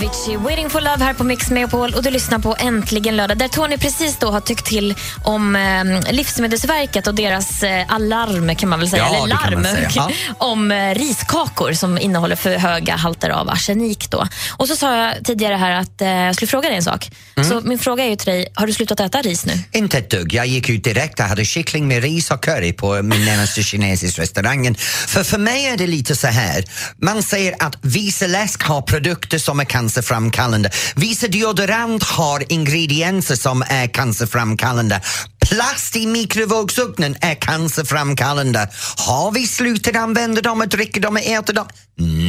Avicii, 0.00 0.36
Waiting 0.36 0.70
for 0.70 0.80
Love 0.80 1.04
här 1.04 1.14
på 1.14 1.24
Mix 1.24 1.50
Megapol 1.50 1.94
och 1.94 2.02
du 2.02 2.10
lyssnar 2.10 2.38
på 2.38 2.56
Äntligen 2.58 3.16
lördag 3.16 3.38
där 3.38 3.48
Tony 3.48 3.78
precis 3.78 4.16
då 4.16 4.30
har 4.30 4.40
tyckt 4.40 4.66
till 4.66 4.94
om 5.24 5.56
eh, 5.56 6.12
Livsmedelsverket 6.12 7.06
och 7.06 7.14
deras 7.14 7.62
eh, 7.62 7.94
alarm 7.94 8.56
kan 8.56 8.68
man 8.68 8.78
väl 8.78 8.90
säga, 8.90 9.02
Ja, 9.02 9.16
eller 9.16 9.26
larm 9.26 9.64
säga. 9.64 10.10
Om 10.38 10.70
eh, 10.70 10.94
riskakor 10.94 11.72
som 11.72 11.98
innehåller 11.98 12.36
för 12.36 12.56
höga 12.56 12.96
halter 12.96 13.30
av 13.30 13.50
arsenik. 13.50 14.10
Då. 14.10 14.26
Och 14.56 14.68
så 14.68 14.76
sa 14.76 14.96
jag 14.96 15.24
tidigare 15.24 15.54
här 15.54 15.70
att 15.70 16.02
eh, 16.02 16.08
jag 16.08 16.34
skulle 16.34 16.48
fråga 16.48 16.68
dig 16.68 16.76
en 16.76 16.82
sak. 16.82 17.10
Mm. 17.36 17.48
Så 17.48 17.60
min 17.60 17.78
fråga 17.78 18.04
är 18.04 18.08
ju 18.08 18.16
till 18.16 18.32
dig, 18.32 18.46
har 18.54 18.66
du 18.66 18.72
slutat 18.72 19.00
äta 19.00 19.22
ris 19.22 19.46
nu? 19.46 19.52
Inte 19.72 19.98
ett 19.98 20.10
dugg. 20.10 20.34
Jag 20.34 20.46
gick 20.46 20.68
ut 20.68 20.84
direkt. 20.84 21.18
Jag 21.18 21.26
hade 21.26 21.44
kyckling 21.44 21.88
med 21.88 22.02
ris 22.02 22.30
och 22.30 22.42
curry 22.42 22.72
på 22.72 23.02
min 23.02 23.24
närmaste 23.24 23.62
kinesiska 23.62 24.22
restaurangen. 24.22 24.74
För 25.06 25.24
för 25.24 25.38
mig 25.38 25.66
är 25.66 25.76
det 25.76 25.86
lite 25.86 26.16
så 26.16 26.26
här. 26.26 26.64
Man 27.02 27.22
säger 27.22 27.54
att 27.58 27.76
Visa 27.82 28.26
läsk 28.26 28.62
har 28.62 28.82
produkter 28.82 29.38
som 29.38 29.60
är 29.60 29.64
cancerframkallande. 29.90 30.70
Vissa 30.96 31.28
deodorant 31.28 32.02
har 32.02 32.52
ingredienser 32.52 33.36
som 33.36 33.62
är 33.68 33.86
cancerframkallande. 33.86 35.00
Plast 35.46 35.96
i 35.96 36.06
mikrovågsugnen 36.06 37.16
är 37.20 37.34
cancerframkallande. 37.34 38.68
Har 38.96 39.32
vi 39.32 39.46
slutat 39.46 39.96
använda 39.96 40.40
dem 40.40 40.60
och 40.60 40.68
dricka 40.68 41.00
dem 41.00 41.16
och 41.16 41.22
äta 41.22 41.52
dem? 41.52 41.66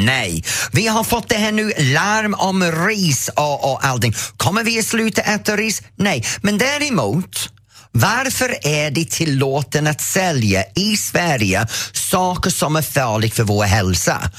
Nej. 0.06 0.44
Vi 0.72 0.88
har 0.88 1.04
fått 1.04 1.30
det 1.30 1.36
här 1.36 1.52
nu 1.52 1.74
larm 1.78 2.34
om 2.34 2.64
ris 2.64 3.30
och, 3.36 3.72
och 3.72 3.86
allting. 3.86 4.14
Kommer 4.38 4.64
vi 4.64 4.80
att 4.80 4.86
sluta 4.86 5.22
äta 5.22 5.56
ris? 5.56 5.82
Nej. 5.96 6.26
Men 6.42 6.58
däremot 6.58 7.50
varför 7.92 8.68
är 8.68 8.92
det 8.92 9.10
tillåten 9.10 9.88
att 9.88 10.02
sälja 10.02 10.64
i 10.76 10.98
Sverige 10.98 11.68
saker 11.94 12.50
som 12.50 12.76
är 12.76 12.82
farliga 12.82 13.32
för 13.32 13.44
vår 13.44 13.64
hälsa? 13.64 14.32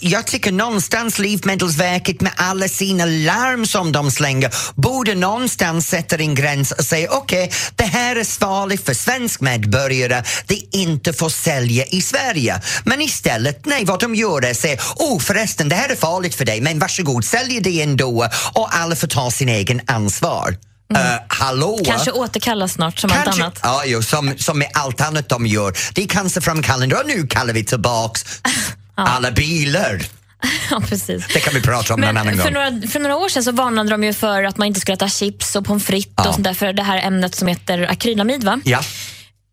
Jag 0.00 0.26
tycker 0.26 0.52
någonstans 0.52 1.18
Livsmedelsverket 1.18 2.20
med 2.20 2.32
alla 2.36 2.68
sina 2.68 3.04
larm 3.04 3.66
som 3.66 3.92
de 3.92 4.10
slänger 4.10 4.54
borde 4.74 5.14
någonstans 5.14 5.88
sätta 5.88 6.16
en 6.16 6.34
gräns 6.34 6.72
och 6.72 6.84
säga 6.84 7.10
okej, 7.10 7.52
det 7.76 7.84
här 7.84 8.16
är 8.16 8.24
farligt 8.24 8.86
för 8.86 8.94
svensk 8.94 9.40
medborgare, 9.40 10.22
det 10.46 10.76
inte 10.76 11.12
får 11.12 11.28
sälja 11.28 11.84
i 11.84 12.02
Sverige. 12.02 12.60
Men 12.84 13.00
istället, 13.00 13.66
nej, 13.66 13.84
vad 13.84 14.00
de 14.00 14.14
gör 14.14 14.44
är 14.44 14.50
att 14.50 14.56
säga 14.56 14.80
oh 14.96 15.18
förresten, 15.20 15.68
det 15.68 15.76
här 15.76 15.88
är 15.88 15.96
farligt 15.96 16.34
för 16.34 16.44
dig, 16.44 16.60
men 16.60 16.78
varsågod, 16.78 17.24
sälj 17.24 17.60
det 17.60 17.82
ändå 17.82 18.28
och 18.54 18.76
alla 18.76 18.96
får 18.96 19.08
ta 19.08 19.30
sin 19.30 19.48
egen 19.48 19.80
ansvar. 19.86 20.67
Eh, 20.94 21.00
hallå? 21.28 21.80
Kanske 21.84 22.10
återkallas 22.10 22.72
snart 22.72 22.98
som 22.98 23.10
allt 23.12 23.24
Kanske- 23.24 23.42
annat. 23.42 23.58
Ja, 23.62 23.82
jo, 23.86 24.02
som, 24.02 24.34
som 24.38 24.58
med 24.58 24.68
allt 24.74 25.00
annat 25.00 25.28
de 25.28 25.46
gör. 25.46 25.76
Det 25.94 26.02
är 26.02 26.08
cancerframkallande 26.08 26.96
och 26.96 27.06
nu 27.06 27.26
kallar 27.26 27.52
vi 27.54 27.64
tillbaks 27.64 28.24
alla 28.94 29.30
bilar. 29.30 30.02
Ja, 30.70 30.80
precis. 30.88 31.24
Det 31.34 31.40
kan 31.40 31.54
vi 31.54 31.62
prata 31.62 31.94
om 31.94 32.00
någon 32.00 32.08
annan 32.16 32.26
Men 32.26 32.36
för 32.36 32.44
gång. 32.44 32.52
några, 32.52 32.88
för 32.88 33.00
några 33.00 33.16
år 33.16 33.28
sedan 33.28 33.42
så 33.44 33.52
varnade 33.52 33.90
de 33.90 34.04
ju 34.04 34.12
för 34.12 34.42
att 34.44 34.56
man 34.58 34.68
inte 34.68 34.80
skulle 34.80 34.94
äta 34.94 35.08
chips 35.08 35.56
och 35.56 35.64
pommes 35.64 35.84
frites 35.84 36.12
Ja. 36.16 36.28
och 36.28 36.34
sånt 36.34 36.44
där 36.44 36.54
för 36.54 36.72
det 36.72 36.82
här 36.82 36.98
ämnet 37.06 37.34
som 37.34 37.48
heter 37.48 37.90
akrylamid. 37.90 38.44
Va? 38.44 38.60
Ja. 38.64 38.80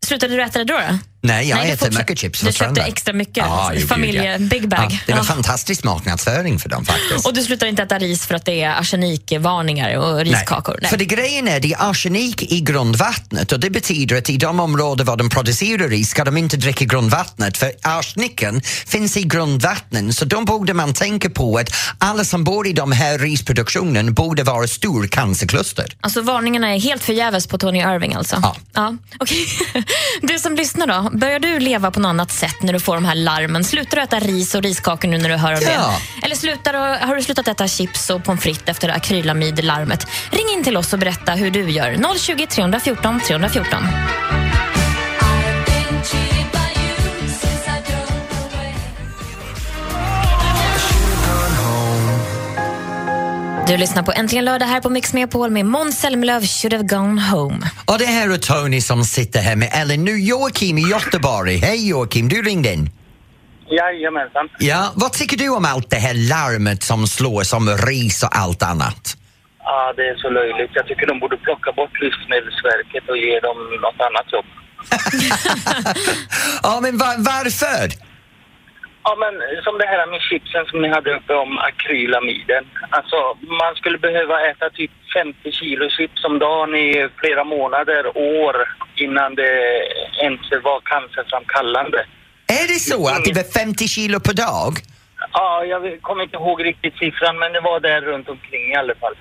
Slutade 0.06 0.36
du 0.36 0.42
äta 0.42 0.58
det 0.58 0.64
då? 0.64 0.74
då? 0.78 0.98
Nej, 1.26 1.48
jag 1.48 1.56
Nej, 1.56 1.70
äter 1.70 1.90
mycket 1.90 2.18
chips 2.18 2.40
du 2.40 2.52
köpte 2.52 2.80
extra 2.82 3.12
mycket? 3.14 3.44
Gud, 3.72 3.88
Familje- 3.88 4.38
big 4.48 4.68
bag. 4.68 4.78
Ja, 4.90 4.98
det 5.06 5.12
var 5.12 5.18
Ja. 5.18 5.24
fantastisk 5.24 5.84
marknadsföring 5.84 6.58
för 6.58 6.68
dem 6.68 6.84
faktiskt. 6.84 7.26
Och 7.26 7.34
du 7.34 7.42
slutar 7.42 7.66
inte 7.66 7.82
äta 7.82 7.98
ris 7.98 8.26
för 8.26 8.34
att 8.34 8.44
det 8.44 8.62
är 8.62 8.70
arsenikvarningar 8.70 9.96
och 9.96 10.18
riskakor? 10.20 10.78
Nej. 10.82 10.90
För 10.90 10.96
det 10.96 11.04
grejen 11.04 11.48
är, 11.48 11.60
det 11.60 11.72
är 11.72 11.90
arsenik 11.90 12.42
i 12.52 12.60
grundvattnet 12.60 13.52
och 13.52 13.60
det 13.60 13.70
betyder 13.70 14.18
att 14.18 14.30
i 14.30 14.36
de 14.36 14.60
områden 14.60 15.06
var 15.06 15.16
de 15.16 15.28
producerar 15.30 15.88
ris 15.88 16.10
ska 16.10 16.24
de 16.24 16.36
inte 16.36 16.56
dricka 16.56 16.84
grundvattnet 16.84 17.56
för 17.56 17.72
arseniken 17.82 18.60
finns 18.86 19.16
i 19.16 19.22
grundvattnen 19.22 20.12
så 20.12 20.24
då 20.24 20.40
borde 20.44 20.74
man 20.74 20.92
tänka 20.94 21.30
på 21.30 21.56
att 21.58 21.70
alla 21.98 22.24
som 22.24 22.44
bor 22.44 22.66
i 22.66 22.72
de 22.72 22.92
här 22.92 23.18
risproduktionen 23.18 24.14
borde 24.14 24.42
vara 24.42 24.66
stor 24.68 25.06
cancerkluster. 25.06 25.96
Alltså 26.00 26.22
varningarna 26.22 26.74
är 26.74 26.80
helt 26.80 27.02
förgäves 27.02 27.46
på 27.46 27.58
Tony 27.58 27.78
Irving 27.78 28.14
alltså? 28.14 28.38
Ja. 28.42 28.56
ja. 28.74 28.96
okej. 29.18 29.46
Du 30.22 30.38
som 30.38 30.54
lyssnar 30.56 30.86
då, 30.86 31.10
börjar 31.16 31.38
du 31.38 31.58
leva 31.58 31.90
på 31.90 32.00
något 32.00 32.08
annat 32.08 32.30
sätt 32.32 32.62
när 32.62 32.72
du 32.72 32.80
får 32.80 32.94
de 32.94 33.04
här 33.04 33.14
larmen? 33.14 33.64
Slutar 33.64 33.96
du 33.96 34.02
äta 34.02 34.18
ris 34.18 34.54
och 34.54 34.62
riskakor 34.62 35.08
nu 35.08 35.18
när 35.18 35.28
du 35.28 35.34
hör 35.36 35.52
av 35.52 35.62
Ja. 35.62 35.68
det? 36.20 36.26
Eller 36.26 36.36
slutar 36.36 36.72
du, 36.72 36.78
har 37.06 37.16
du 37.16 37.22
slutat 37.22 37.48
äta 37.48 37.68
chips 37.68 38.10
och 38.10 38.24
pommes 38.24 38.42
frites 38.42 38.68
efter 38.68 38.88
akrylamidlarmet? 38.88 40.06
Ring 40.30 40.48
in 40.58 40.64
till 40.64 40.76
oss 40.76 40.92
och 40.92 40.98
berätta 40.98 41.32
hur 41.32 41.50
du 41.50 41.70
gör. 41.70 42.18
020 42.18 42.46
314 42.46 43.20
314. 43.20 43.78
Du 53.66 53.76
lyssnar 53.76 54.02
på 54.02 54.12
Äntligen 54.12 54.44
lördag 54.44 54.66
här 54.66 54.80
på 54.80 54.90
Mix 54.90 55.12
Megapol 55.12 55.50
med 55.50 55.66
Måns 55.66 55.98
Zelmerlöw, 56.00 56.46
Should 56.46 56.72
have 56.72 56.84
gone 56.86 57.20
home. 57.22 57.70
Och 57.86 57.98
det 57.98 58.04
här 58.06 58.30
är 58.30 58.36
Tony 58.38 58.80
som 58.80 59.04
sitter 59.04 59.40
här 59.40 59.56
med 59.56 59.68
Ellen. 59.72 60.04
Nu 60.04 60.20
Joakim 60.20 60.78
i 60.78 60.82
Göteborg. 60.90 61.56
Hej 61.56 61.88
Joakim, 61.88 62.28
du 62.28 62.42
ringde 62.42 62.72
in. 62.72 62.90
Jajamensan. 63.70 64.48
Ja, 64.58 64.92
vad 64.94 65.12
tycker 65.12 65.36
du 65.36 65.48
om 65.48 65.64
allt 65.64 65.90
det 65.90 65.96
här 65.96 66.14
larmet 66.14 66.82
som 66.82 67.06
slår 67.06 67.42
som 67.42 67.68
ris 67.76 68.22
och 68.22 68.36
allt 68.36 68.62
annat? 68.62 69.16
Ja, 69.58 69.92
det 69.96 70.02
är 70.02 70.16
så 70.16 70.30
löjligt. 70.30 70.70
Jag 70.74 70.86
tycker 70.86 71.06
de 71.06 71.20
borde 71.20 71.36
plocka 71.36 71.72
bort 71.72 72.00
Livsmedelsverket 72.00 73.08
och 73.10 73.16
ge 73.16 73.40
dem 73.40 73.56
något 73.82 74.00
annat 74.08 74.32
jobb. 74.32 74.46
Ja, 76.62 76.78
men 76.82 76.98
va- 76.98 77.14
varför? 77.18 78.05
Ja, 79.06 79.12
men 79.22 79.34
som 79.64 79.78
det 79.78 79.86
här 79.86 80.06
med 80.12 80.20
chipsen 80.28 80.64
som 80.70 80.82
ni 80.82 80.88
hade 80.88 81.10
uppe 81.16 81.34
om 81.34 81.58
akrylamiden. 81.58 82.64
Alltså, 82.90 83.18
man 83.62 83.72
skulle 83.74 83.98
behöva 83.98 84.36
äta 84.50 84.70
typ 84.70 84.90
50 85.14 85.52
kilo 85.52 85.84
chips 85.96 86.24
om 86.24 86.38
dagen 86.38 86.74
i 86.74 87.08
flera 87.20 87.44
månader, 87.44 88.02
år, 88.16 88.56
innan 89.04 89.34
det 89.34 89.52
ens 90.26 90.40
var 90.68 90.80
cancerframkallande. 90.92 92.00
Är 92.60 92.66
det 92.72 92.80
så 92.92 93.08
att 93.08 93.24
det 93.24 93.32
var 93.32 93.48
50 93.64 93.88
kilo 93.88 94.20
per 94.20 94.34
dag? 94.34 94.72
Ja, 95.32 95.64
jag 95.64 96.02
kommer 96.02 96.22
inte 96.22 96.36
ihåg 96.36 96.64
riktigt 96.64 96.98
siffran, 96.98 97.38
men 97.38 97.52
det 97.52 97.60
var 97.60 97.80
där 97.80 98.00
runt 98.00 98.28
omkring 98.28 98.72
i 98.72 98.76
alla 98.76 98.94
fall. 98.94 99.14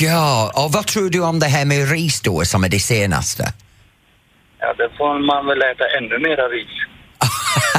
Ja, 0.00 0.52
och 0.60 0.72
vad 0.72 0.86
tror 0.86 1.10
du 1.10 1.20
om 1.20 1.38
det 1.38 1.46
här 1.46 1.64
med 1.64 1.90
ris 1.90 2.20
då 2.20 2.44
som 2.44 2.64
är 2.64 2.68
det 2.68 2.80
senaste? 2.80 3.44
Ja, 4.58 4.74
det 4.78 4.88
får 4.98 5.18
man 5.18 5.46
väl 5.46 5.62
äta 5.62 5.84
ännu 5.98 6.18
mera 6.18 6.48
ris. 6.48 6.74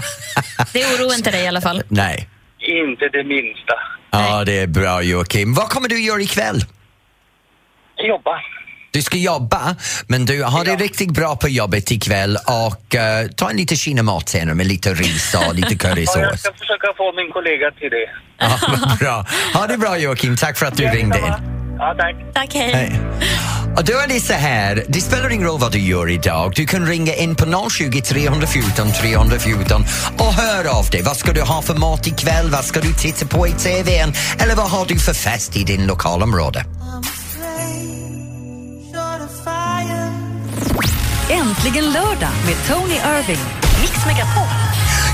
Det 0.73 0.85
oroar 0.85 1.15
inte 1.15 1.31
dig 1.31 1.43
i 1.43 1.47
alla 1.47 1.61
fall? 1.61 1.83
Nej. 1.88 2.29
Inte 2.59 3.05
det 3.09 3.23
minsta. 3.23 3.73
Ja, 4.11 4.43
det 4.45 4.59
är 4.59 4.67
bra 4.67 5.01
Joakim. 5.01 5.53
Vad 5.53 5.69
kommer 5.69 5.89
du 5.89 6.01
göra 6.01 6.21
ikväll? 6.21 6.65
Jobba. 8.07 8.31
Du 8.91 9.01
ska 9.01 9.17
jobba, 9.17 9.75
men 10.07 10.25
du 10.25 10.43
har 10.43 10.65
det 10.65 10.71
Ja. 10.71 10.77
riktigt 10.77 11.11
bra 11.11 11.35
på 11.35 11.49
jobbet 11.49 11.91
ikväll 11.91 12.38
och 12.47 12.95
eh, 12.95 13.27
ta 13.27 13.49
en 13.49 13.57
lite 13.57 13.75
kinamat 13.75 14.29
senare 14.29 14.55
med 14.55 14.67
lite 14.67 14.93
ris 14.93 15.35
och 15.47 15.55
lite 15.55 15.67
Ja, 15.73 15.89
jag 15.89 15.95
currysås. 15.95 16.39
ska 16.41 16.53
försöka 16.53 16.88
få 16.97 17.13
min 17.13 17.31
kollega 17.31 17.71
till 17.71 17.89
det. 17.89 18.09
Ja, 18.38 18.59
bra. 18.99 19.25
Ha 19.53 19.67
det 19.67 19.77
bra 19.77 19.97
Joakim, 19.97 20.35
tack 20.38 20.57
för 20.57 20.65
att 20.65 20.77
du 20.77 20.83
ringde 20.88 21.17
in. 21.17 21.58
Ja, 21.79 21.95
tack. 21.98 22.15
Tack, 22.33 22.53
hej. 22.53 22.71
Hej. 22.74 23.00
Och 23.77 23.86
då 23.86 23.93
är 23.93 24.07
det 24.07 24.19
så 24.19 24.33
här, 24.33 24.83
det 24.88 25.01
spelar 25.01 25.29
ingen 25.29 25.48
roll 25.48 25.59
vad 25.59 25.71
du 25.71 25.79
gör 25.79 26.09
idag. 26.09 26.53
Du 26.55 26.65
kan 26.65 26.86
ringa 26.86 27.13
in 27.15 27.36
på 27.36 27.69
020 27.69 28.01
314 28.01 28.91
314 28.91 29.81
och 30.17 30.33
hör 30.33 30.79
av 30.79 30.86
dig. 30.86 31.01
Vad 31.01 31.17
ska 31.17 31.33
du 31.33 31.41
ha 31.41 31.62
för 31.62 31.74
mat 31.74 32.07
ikväll? 32.07 32.50
Vad 32.50 32.65
ska 32.65 32.79
du 32.79 32.93
titta 32.93 33.25
på 33.25 33.48
i 33.48 33.51
TVn? 33.51 34.13
Eller 34.39 34.55
vad 34.55 34.69
har 34.69 34.86
du 34.86 35.00
för 35.00 35.13
fest 35.13 35.57
i 35.57 35.63
din 35.63 35.88
lokalområde? 35.88 36.65
Äntligen 41.29 41.86
lördag 41.86 42.33
med 42.45 42.55
Tony 42.67 42.95
Irving. 42.95 43.43
Mix 43.81 44.05
Megapol. 44.05 44.68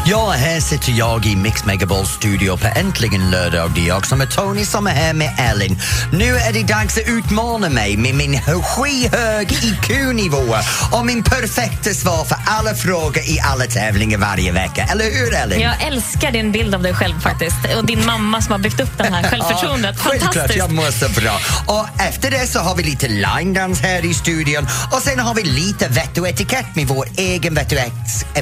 Ja, 0.08 0.30
här 0.30 0.60
sitter 0.60 0.92
jag 0.92 1.26
i 1.26 1.36
Mix 1.36 1.66
Megaballs 1.66 2.10
studio 2.10 2.58
på 2.58 2.68
Äntligen 2.80 3.32
lördag. 3.32 3.72
Det 3.76 3.82
är 3.82 3.88
jag 3.88 4.06
som 4.08 4.22
är 4.22 4.26
Tony 4.26 4.66
som 4.66 4.88
är 4.88 4.92
här 4.92 5.14
med 5.14 5.36
Ellen. 5.38 5.78
Nu 6.12 6.36
är 6.36 6.54
det 6.54 6.64
dags 6.64 6.98
att 6.98 7.08
utmana 7.08 7.70
mig 7.70 7.98
med 7.98 8.16
min 8.16 8.42
skyhög 8.42 9.52
IQ-nivå 9.52 10.56
och 10.92 11.06
min 11.06 11.24
perfekta 11.24 11.94
svar 11.94 12.24
för 12.26 12.38
alla 12.46 12.76
frågor 12.76 13.18
i 13.24 13.40
alla 13.40 13.66
tävlingar 13.66 14.18
varje 14.18 14.52
vecka. 14.52 14.88
Eller 14.92 15.06
hur 15.06 15.34
Ellen? 15.34 15.60
Jag 15.60 15.84
älskar 15.84 16.32
din 16.32 16.52
bild 16.52 16.76
av 16.76 16.84
dig 16.84 16.94
själv 16.94 17.20
faktiskt. 17.20 17.58
Och 17.78 17.86
din 17.86 18.06
mamma 18.06 18.42
som 18.42 18.52
har 18.52 18.60
byggt 18.60 18.80
upp 18.80 18.98
det 18.98 19.04
här 19.04 19.24
självförtroendet. 19.30 19.96
Ja, 20.06 20.12
Fantastiskt. 20.20 20.56
jag 20.58 20.72
mår 20.72 20.92
så 20.92 21.22
bra. 21.22 21.40
Och 21.68 22.02
efter 22.02 22.32
det 22.32 22.48
så 22.48 22.60
har 22.60 22.76
vi 22.76 22.84
lite 22.84 23.08
line 23.08 23.54
dance 23.54 23.84
här 23.88 24.06
i 24.06 24.14
studion 24.14 24.68
och 24.92 25.02
sen 25.02 25.20
har 25.20 25.34
vi 25.34 25.44
lite 25.44 25.88
vett 25.88 26.18
och 26.18 26.28
etikett 26.28 26.76
med 26.76 26.88
vår 26.88 27.08
egen 27.18 27.54
vett 27.54 27.72
och 27.72 27.78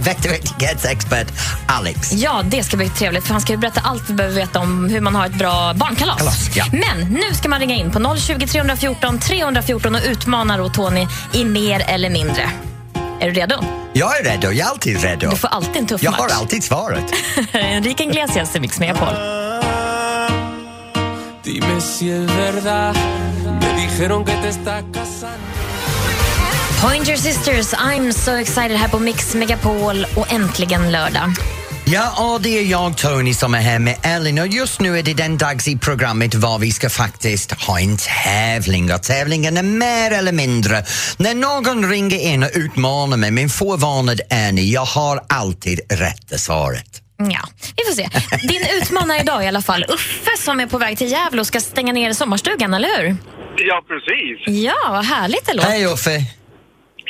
vett 0.07 0.25
och 0.25 0.31
etikettsexpert 0.31 1.27
Alex. 1.67 2.13
Ja, 2.13 2.41
det 2.45 2.63
ska 2.63 2.77
bli 2.77 2.89
trevligt 2.89 3.23
för 3.23 3.31
han 3.33 3.41
ska 3.41 3.53
ju 3.53 3.57
berätta 3.57 3.81
allt 3.83 4.09
vi 4.09 4.13
behöver 4.13 4.35
veta 4.35 4.59
om 4.59 4.89
hur 4.89 5.01
man 5.01 5.15
har 5.15 5.25
ett 5.25 5.35
bra 5.35 5.73
barnkalas. 5.75 6.17
Kalas, 6.17 6.49
ja. 6.55 6.65
Men 6.71 7.07
nu 7.13 7.33
ska 7.33 7.49
man 7.49 7.59
ringa 7.59 7.75
in 7.75 7.91
på 7.91 8.15
020 8.17 8.47
314 8.47 9.19
314 9.19 9.95
och 9.95 10.01
utmana 10.05 10.57
då 10.57 10.69
Tony 10.69 11.07
i 11.33 11.45
mer 11.45 11.83
eller 11.87 12.09
mindre. 12.09 12.49
Är 13.19 13.27
du 13.27 13.33
redo? 13.33 13.55
Jag 13.93 14.19
är 14.19 14.23
redo, 14.23 14.47
jag 14.51 14.67
är 14.67 14.71
alltid 14.71 15.01
redo. 15.01 15.29
Du 15.29 15.35
får 15.35 15.47
alltid 15.47 15.77
en 15.77 15.87
tuff 15.87 16.03
Jag 16.03 16.11
match. 16.11 16.19
har 16.21 16.29
alltid 16.39 16.63
svaret. 16.63 17.05
Enrique 17.53 18.03
Iglesias 18.03 18.55
i 18.55 18.59
Mix 18.59 18.79
Megapol. 18.79 19.07
Dime 21.43 21.81
si 21.81 22.09
es 22.11 22.31
verdad. 22.37 22.95
Me 23.61 23.81
dijeron 23.81 24.25
que 24.25 24.31
te 24.31 24.47
estás 24.49 24.83
casando. 24.93 25.62
Pointer 26.81 27.15
Sisters, 27.15 27.73
I'm 27.73 28.11
so 28.11 28.31
excited 28.31 28.77
här 28.77 28.87
på 28.87 28.99
Mix 28.99 29.35
Megapol 29.35 30.05
och 30.15 30.31
äntligen 30.31 30.91
lördag. 30.91 31.31
Ja, 31.85 32.33
och 32.33 32.41
det 32.41 32.59
är 32.59 32.63
jag, 32.63 32.97
Tony, 32.97 33.33
som 33.33 33.53
är 33.55 33.59
här 33.59 33.79
med 33.79 33.95
Ellen 34.03 34.39
och 34.39 34.47
just 34.47 34.81
nu 34.81 34.99
är 34.99 35.03
det 35.03 35.13
den 35.13 35.37
dags 35.37 35.67
i 35.67 35.77
programmet 35.77 36.35
var 36.35 36.59
vi 36.59 36.71
ska 36.71 36.89
faktiskt 36.89 37.51
ha 37.51 37.79
en 37.79 37.97
tävling 37.97 38.93
och 38.93 39.03
tävlingen 39.03 39.57
är 39.57 39.63
mer 39.63 40.11
eller 40.11 40.31
mindre 40.31 40.83
när 41.17 41.33
någon 41.33 41.89
ringer 41.89 42.19
in 42.19 42.43
och 42.43 42.49
utmanar 42.53 43.17
mig, 43.17 43.31
min 43.31 43.49
förvarnad 43.49 44.21
är 44.29 44.51
ni, 44.51 44.71
jag 44.71 44.85
har 44.85 45.23
alltid 45.29 45.79
rätta 45.89 46.37
svaret. 46.37 47.01
Ja, 47.17 47.47
vi 47.77 47.83
får 47.83 47.93
se. 47.95 48.09
Din 48.47 48.61
utmanare 48.81 49.19
idag 49.21 49.43
i 49.43 49.47
alla 49.47 49.61
fall 49.61 49.85
Uffe 49.89 50.37
som 50.37 50.59
är 50.59 50.67
på 50.67 50.77
väg 50.77 50.97
till 50.97 51.11
Gävle 51.11 51.41
och 51.41 51.47
ska 51.47 51.59
stänga 51.59 51.93
ner 51.93 52.13
sommarstugan, 52.13 52.73
eller 52.73 52.87
hur? 52.97 53.15
Ja, 53.57 53.81
precis. 53.87 54.63
Ja, 54.65 54.75
vad 54.89 55.05
härligt 55.05 55.45
det 55.45 55.53
låter. 55.53 55.69
Hej 55.69 55.85
Uffe! 55.85 56.25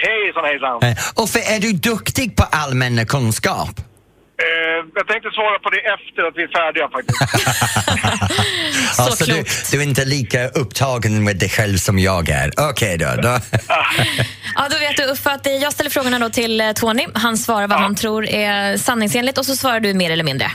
Hejsan, 0.08 0.44
hejsan. 0.46 0.96
Uffe, 1.24 1.40
är 1.56 1.60
du 1.60 1.72
duktig 1.74 2.36
på 2.36 2.44
allmänna 2.44 3.06
kunskap? 3.06 3.80
Eh, 4.44 4.90
jag 4.96 5.08
tänkte 5.08 5.30
svara 5.32 5.60
på 5.60 5.70
det 5.70 5.80
efter 5.96 6.22
att 6.28 6.36
vi 6.38 6.44
är 6.44 6.48
färdiga 6.48 6.90
faktiskt. 6.90 7.20
Så 8.96 9.02
Alltså, 9.04 9.26
du, 9.26 9.44
du 9.72 9.84
är 9.84 9.88
inte 9.88 10.06
lika 10.06 10.48
upptagen 10.48 11.24
med 11.24 11.38
dig 11.38 11.50
själv 11.50 11.78
som 11.78 12.00
jag 12.00 12.30
är. 12.30 12.52
Okej 12.58 12.98
då. 12.98 13.06
då. 13.22 13.30
Ja, 14.56 14.68
då 14.70 14.78
vet 14.78 14.98
du 14.98 15.04
Uffe 15.04 15.32
att 15.32 15.46
jag 15.62 15.74
ställer 15.74 15.90
frågorna 15.90 16.20
då 16.20 16.30
till 16.30 16.62
eh, 16.62 16.72
Tony. 16.72 17.08
Han 17.14 17.38
svarar 17.38 17.68
vad 17.68 17.80
han 17.80 17.96
tror 17.96 18.26
är 18.26 18.78
sanningsenligt 18.78 19.38
och 19.38 19.46
så 19.46 19.56
svarar 19.56 19.80
du 19.80 19.94
mer 19.94 20.12
eller 20.12 20.24
mindre. 20.24 20.52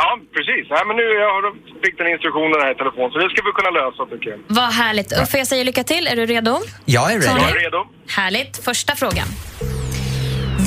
Ja, 0.00 0.08
precis. 0.36 0.64
Nej, 0.74 0.82
men 0.88 0.94
nu 1.00 1.02
jag 1.22 1.30
har 1.36 1.42
fick 1.84 1.94
den 2.00 2.08
instruktionen 2.14 2.58
här 2.62 2.70
i 2.74 2.76
telefon, 2.82 3.06
så 3.12 3.16
det 3.22 3.28
ska 3.32 3.38
vi 3.48 3.52
kunna 3.58 3.72
lösa 3.80 4.02
tycker 4.12 4.28
jag. 4.30 4.38
Vad 4.60 4.70
härligt. 4.82 5.10
Uffe, 5.22 5.38
jag 5.38 5.46
säger 5.46 5.64
lycka 5.64 5.84
till. 5.84 6.06
Är 6.06 6.16
du 6.16 6.26
redo? 6.26 6.54
Jag 6.84 7.12
är 7.12 7.18
redo. 7.20 7.26
Jag 7.40 7.50
är 7.50 7.60
redo. 7.64 7.80
Härligt. 8.18 8.64
Första 8.64 8.92
frågan. 8.96 9.28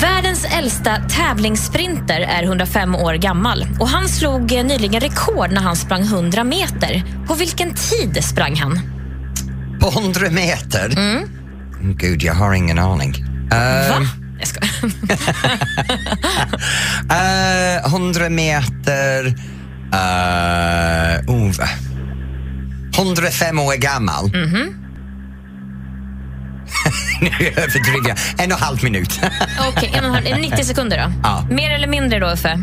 Världens 0.02 0.46
äldsta 0.58 0.96
tävlingssprinter 0.96 2.20
är 2.22 2.44
105 2.44 2.96
år 2.96 3.14
gammal 3.14 3.66
och 3.80 3.88
han 3.88 4.08
slog 4.08 4.52
eh, 4.52 4.64
nyligen 4.66 5.02
rekord 5.02 5.52
när 5.52 5.62
han 5.62 5.76
sprang 5.76 6.02
100 6.02 6.44
meter. 6.44 7.04
På 7.28 7.34
vilken 7.34 7.74
tid 7.74 8.24
sprang 8.24 8.56
han? 8.56 8.80
På 9.82 9.88
100 10.02 10.22
meter? 10.32 10.86
Mm. 10.98 11.30
Gud, 11.82 12.24
jag 12.24 12.34
har 12.34 12.54
ingen 12.54 12.80
aning. 12.80 13.14
Eh, 13.52 13.90
Va? 13.90 14.06
Jag 14.40 14.48
skojar. 14.48 14.70
eh, 17.80 17.86
100 17.86 18.30
meter... 18.30 19.26
Uh, 19.94 21.20
oh, 21.28 21.52
va? 21.58 21.68
105 22.98 23.60
år 23.60 23.74
gammal. 23.74 24.32
nu 27.22 27.30
överdriver 27.48 28.10
jag. 28.10 28.18
En 28.38 28.52
och 28.52 28.58
en 28.58 28.64
halv 28.64 28.84
minut. 28.84 29.20
Okej, 29.70 29.92
en 29.94 30.06
och 30.06 30.18
en 30.18 30.26
halv- 30.26 30.42
90 30.42 30.64
sekunder 30.64 30.98
då. 30.98 31.14
Ja. 31.24 31.48
Mer 31.50 31.72
eller 31.72 31.88
mindre 31.88 32.20
då, 32.20 32.28
Uffe? 32.32 32.60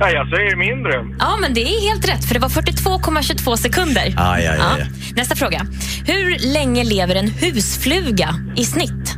Nej, 0.00 0.14
jag 0.14 0.28
säger 0.28 0.56
mindre. 0.56 0.92
Ja, 1.18 1.36
men 1.40 1.54
det 1.54 1.60
är 1.60 1.80
helt 1.90 2.08
rätt, 2.08 2.24
för 2.24 2.34
det 2.34 2.40
var 2.40 2.48
42,22 2.48 3.56
sekunder. 3.56 4.14
Ah, 4.16 4.38
ja, 4.38 4.54
ja, 4.58 4.76
ja. 4.78 4.84
Nästa 5.16 5.36
fråga. 5.36 5.66
Hur 6.06 6.52
länge 6.52 6.84
lever 6.84 7.14
en 7.14 7.28
husfluga 7.28 8.34
i 8.56 8.64
snitt? 8.64 9.13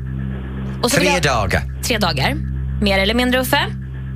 Och 0.83 0.91
så 0.91 1.01
vill 1.01 1.07
Tre 1.09 1.15
jag- 1.15 1.23
dagar. 1.23 1.63
Tre 1.83 1.99
dagar. 1.99 2.35
Mer 2.83 2.99
eller 2.99 3.15
mindre, 3.15 3.41
Uffe? 3.41 3.61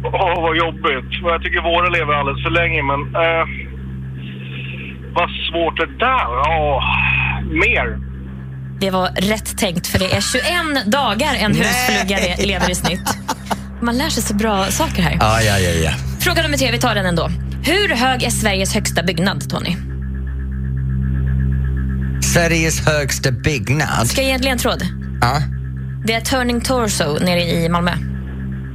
Åh, 0.05 0.43
vad 0.43 0.57
jobbigt. 0.57 1.11
Jag 1.23 1.43
tycker 1.43 1.61
våra 1.62 1.88
lever 1.88 2.12
alldeles 2.14 2.43
för 2.45 2.50
länge, 2.50 2.83
men... 2.83 3.00
Eh, 3.25 3.45
vad 5.14 5.29
svårt 5.50 5.76
det 5.76 5.87
där. 6.07 6.26
Åh, 6.49 6.83
mer. 7.52 7.99
Det 8.81 8.90
var 8.90 9.09
rätt 9.09 9.59
tänkt, 9.59 9.87
för 9.87 9.99
det 9.99 10.14
är 10.17 10.21
21 10.21 10.93
dagar 10.93 11.35
en 11.40 11.55
husfluga 11.55 12.17
Nej. 12.17 12.37
le- 12.38 12.47
lever 12.47 12.71
i 12.71 12.75
snitt. 12.75 13.19
Man 13.83 13.99
lär 13.99 14.09
sig 14.09 14.23
så 14.23 14.35
bra 14.35 14.64
saker 14.64 15.02
här. 15.02 15.17
Ah, 15.21 15.40
ja, 15.40 15.59
ja, 15.59 15.71
ja. 15.71 15.90
Fråga 16.21 16.43
nummer 16.43 16.57
tre, 16.59 16.71
vi 16.73 16.79
tar 16.79 16.95
den 16.95 17.07
ändå. 17.07 17.29
Hur 17.64 17.88
hög 17.95 18.23
är 18.23 18.31
Sveriges 18.31 18.75
högsta 18.75 19.02
byggnad, 19.02 19.50
Tony? 19.50 19.76
Sveriges 22.23 22.87
högsta 22.87 23.31
byggnad. 23.33 24.07
Ska 24.09 24.21
jag 24.23 24.29
ge 24.29 24.35
en 24.35 24.40
ledtråd? 24.40 24.83
Ja, 25.21 25.37
Det 26.04 26.12
är 26.14 26.21
Turning 26.21 26.61
Torso 26.61 27.19
nere 27.25 27.42
i 27.42 27.69
Malmö. 27.69 27.90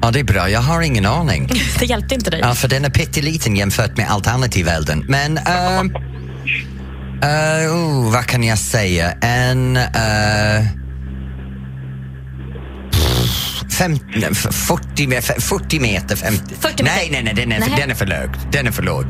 ja, 0.01 0.12
det 0.12 0.20
är 0.20 0.24
bra. 0.24 0.50
Jag 0.50 0.60
har 0.62 0.82
ingen 0.82 1.05
aning. 1.05 1.50
Det 1.79 1.86
hjälpte 1.86 2.15
inte 2.15 2.29
dig. 2.29 2.39
Ja, 2.39 2.53
för 2.55 2.67
den 2.67 2.86
är 2.86 2.89
pytteliten 2.89 3.55
jämfört 3.55 3.98
med 3.98 4.10
alternativvärlden. 4.12 5.05
Men... 5.10 5.38
ehm, 5.38 5.96
eh, 7.24 7.74
oh, 7.75 8.12
vad 8.13 8.25
kan 8.25 8.44
jag 8.44 8.57
säga? 8.57 9.11
En... 9.11 9.77
Uh, 9.77 10.66
fem, 13.77 14.00
nej, 14.16 14.29
f- 14.31 14.48
40, 14.68 15.07
me- 15.07 15.16
f- 15.18 15.44
40 15.44 15.79
meter, 15.79 16.16
50... 16.16 16.55
40 16.59 16.83
meter. 16.83 16.96
Nej, 16.96 17.09
nej, 17.11 17.24
nej, 17.24 17.33
den 17.33 17.51
är, 17.51 17.59
Nej. 17.59 17.74
den 17.77 17.92
är 17.92 17.96
för 17.96 18.05
låg. 18.05 18.29
Den 18.51 18.68
är 18.68 18.72
för 18.72 18.83
låg. 18.83 19.05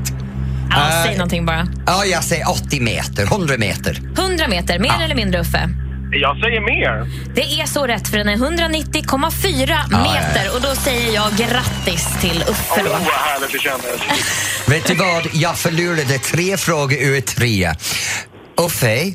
Ja, 0.70 0.90
Eh, 0.90 1.04
säg 1.04 1.14
någonting 1.18 1.46
bara. 1.46 1.68
Ja, 1.88 2.06
jag 2.06 2.24
säger 2.24 2.50
80 2.52 2.80
meter, 2.82 3.24
100 3.24 3.58
meter. 3.58 4.02
100 4.18 4.48
meter, 4.48 4.80
mer 4.80 5.02
eller 5.04 5.16
mindre, 5.16 5.42
Uffe? 5.42 5.70
Jag 6.22 6.40
säger 6.40 6.62
mer. 6.62 7.10
Det 7.36 7.62
är 7.62 7.66
så 7.66 7.88
rätt, 7.88 8.08
för 8.08 8.18
den 8.18 8.30
är 8.30 8.36
190,4 8.36 9.66
ja, 9.68 9.86
ja. 9.92 9.98
meter. 9.98 10.56
Och 10.56 10.62
då 10.62 10.76
säger 10.76 11.16
jag 11.16 11.32
grattis 11.38 12.08
till 12.22 12.44
Uffe. 12.50 12.74
Åh, 12.78 12.84
Då. 12.84 12.90
vad 12.90 13.00
härligt 13.02 13.52
det 13.52 13.60
kändes. 13.60 14.02
Vet 14.68 14.88
du 14.88 14.96
vad? 14.96 15.28
Jag 15.34 15.58
förlorade 15.58 16.20
tre 16.20 16.58
frågor 16.58 16.98
ur 16.98 17.22
tre. 17.22 17.72
Uffe, 18.58 19.14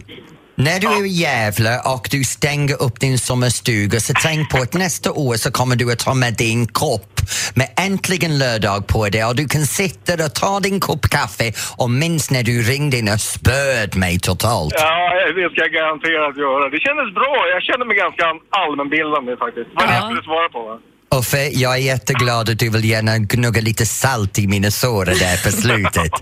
när 0.56 0.80
du 0.80 0.86
är 0.86 1.04
i 1.04 1.08
Gävle 1.08 1.78
och 1.78 2.08
du 2.10 2.24
stänger 2.24 2.82
upp 2.82 3.00
din 3.00 3.18
sommarstuga 3.18 4.00
så 4.00 4.12
tänk 4.22 4.50
på 4.50 4.58
att 4.58 4.74
nästa 4.74 5.12
år 5.12 5.36
så 5.36 5.50
kommer 5.50 5.76
du 5.76 5.92
att 5.92 5.98
ta 5.98 6.14
med 6.14 6.34
din 6.34 6.66
kopp 6.66 7.19
med 7.54 7.68
äntligen 7.76 8.38
lördag 8.38 8.87
på 8.87 9.09
det 9.09 9.24
och 9.24 9.37
du 9.37 9.48
kan 9.48 9.66
sitta 9.66 10.24
och 10.24 10.35
ta 10.35 10.61
din 10.61 10.80
kopp 10.80 11.09
kaffe 11.09 11.52
och 11.76 11.90
minns 11.90 12.30
när 12.30 12.42
du 12.42 12.62
ringde 12.62 12.96
in 12.98 13.09
och 13.09 13.20
spöd 13.20 13.96
mig 13.96 14.18
totalt. 14.20 14.74
Ja, 14.76 15.12
det 15.37 15.50
ska 15.52 15.61
jag 15.61 15.72
garanterat 15.72 16.37
göra. 16.37 16.68
Det 16.70 16.80
kändes 16.80 17.14
bra. 17.14 17.37
Jag 17.54 17.62
kände 17.62 17.85
mig 17.87 17.96
ganska 17.96 18.24
allmänbildande 18.50 19.37
faktiskt. 19.37 19.68
Vad 19.74 19.85
Ja. 19.85 19.94
jag 19.94 20.04
skulle 20.04 20.22
svara 20.22 20.48
på. 20.48 20.62
Va? 20.68 20.78
Uffe, 21.18 21.48
jag 21.52 21.72
är 21.74 21.78
jätteglad 21.80 22.50
att 22.50 22.59
du 22.59 22.70
vill 22.70 22.85
gärna 22.85 23.18
gnugga 23.18 23.61
lite 23.61 23.87
salt 23.87 24.38
i 24.38 24.46
mina 24.46 24.70
sår 24.70 25.04
där 25.04 25.44
på 25.44 25.50
slutet. 25.52 26.12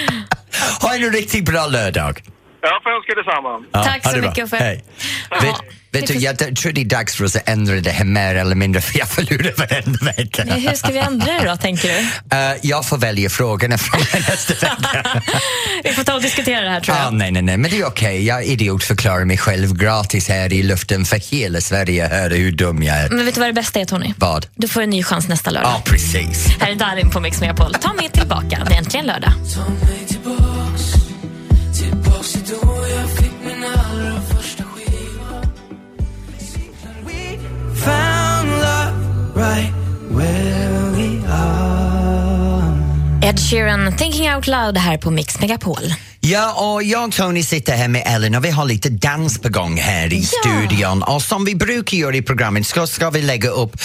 ha 0.82 0.94
en 0.94 1.12
riktigt 1.12 1.44
bra 1.44 1.66
lördag. 1.66 2.20
Jag 2.60 2.82
får 2.82 2.90
önska 2.90 3.14
detsamma. 3.14 3.64
Ja, 3.72 3.84
Tack 3.84 4.04
så 4.10 4.16
det 4.16 4.22
mycket, 4.22 4.44
Uffe. 4.44 4.56
Hej. 4.56 4.84
Vet, 6.00 6.06
du, 6.06 6.14
jag 6.14 6.56
tror 6.56 6.72
det 6.72 6.80
är 6.80 6.84
dags 6.84 7.16
för 7.16 7.24
oss 7.24 7.36
att 7.36 7.48
ändra 7.48 7.74
det 7.80 7.90
här 7.90 8.04
mer 8.04 8.34
eller 8.34 8.54
mindre 8.54 8.80
för 8.82 8.98
jag 8.98 9.08
förlorar 9.08 9.52
varenda 9.56 9.98
vecka. 10.04 10.42
Eh, 10.42 10.54
Hur 10.54 10.74
ska 10.74 10.88
vi 10.92 10.98
ändra 10.98 11.32
det 11.32 11.48
då, 11.50 11.56
tänker 11.56 11.88
du? 11.88 11.98
Eh, 12.36 12.56
jag 12.62 12.86
får 12.86 12.98
välja 12.98 13.30
frågorna 13.30 13.78
från 13.78 14.00
nästa 14.28 14.54
vecka. 14.54 15.22
Vi 15.84 15.92
får 15.92 16.04
ta 16.04 16.14
och 16.14 16.22
diskutera 16.22 16.60
det 16.60 16.70
här, 16.70 16.80
tror 16.80 16.94
ah, 16.94 17.04
jag. 17.04 17.14
nej, 17.14 17.30
nej, 17.32 17.42
nej, 17.42 17.56
men 17.56 17.70
det 17.70 17.78
är 17.80 17.86
okej. 17.86 18.24
Jag 18.26 18.44
idiotförklarar 18.44 19.24
mig 19.24 19.38
själv 19.38 19.74
gratis 19.74 20.28
här 20.28 20.52
i 20.52 20.62
luften 20.62 21.04
för 21.04 21.16
hela 21.30 21.60
Sverige 21.60 22.06
höra 22.08 22.34
hur 22.34 22.52
dum 22.52 22.82
jag 22.82 22.96
är. 22.96 23.08
Men 23.08 23.24
vet 23.24 23.34
du 23.34 23.40
vad 23.40 23.48
det 23.48 23.52
bästa 23.54 23.80
är, 23.80 23.84
Tony? 23.84 24.12
Vad? 24.16 24.46
Du 24.54 24.68
får 24.68 24.82
en 24.82 24.90
ny 24.90 25.02
chans 25.04 25.28
nästa 25.28 25.50
lördag. 25.50 25.70
Ja, 25.70 25.82
precis. 25.84 26.46
Här 26.60 26.70
är 26.70 26.74
Darin 26.74 27.10
på 27.10 27.20
Mix 27.20 27.40
Megapol. 27.40 27.74
Ta 27.74 27.92
mig 27.92 28.08
tillbaka. 28.10 28.64
Det 28.68 28.74
är 28.74 28.78
äntligen 28.78 29.06
lördag. 29.06 29.32
Right 39.36 39.72
where 40.08 40.90
we 40.96 41.26
are. 41.28 41.76
Ed 43.22 43.38
Sheeran, 43.38 43.96
Thinking 43.96 44.34
Out 44.34 44.46
Loud 44.46 44.76
här 44.78 44.98
på 44.98 45.10
Mix 45.10 45.40
Megapol. 45.40 45.94
Ja, 46.20 46.52
och 46.52 46.82
jag 46.82 47.04
och 47.04 47.12
Tony 47.12 47.42
sitter 47.42 47.76
här 47.76 47.88
med 47.88 48.02
Ellen 48.06 48.34
och 48.34 48.44
vi 48.44 48.50
har 48.50 48.64
lite 48.64 48.90
dans 48.90 49.38
på 49.38 49.48
gång 49.48 49.76
här 49.76 50.12
i 50.12 50.22
studion. 50.22 51.02
Och 51.02 51.22
som 51.22 51.44
vi 51.44 51.54
brukar 51.54 51.96
göra 51.96 52.16
i 52.16 52.22
programmet 52.22 52.66
ska, 52.66 52.86
ska 52.86 53.10
vi 53.10 53.22
lägga 53.22 53.48
upp 53.48 53.76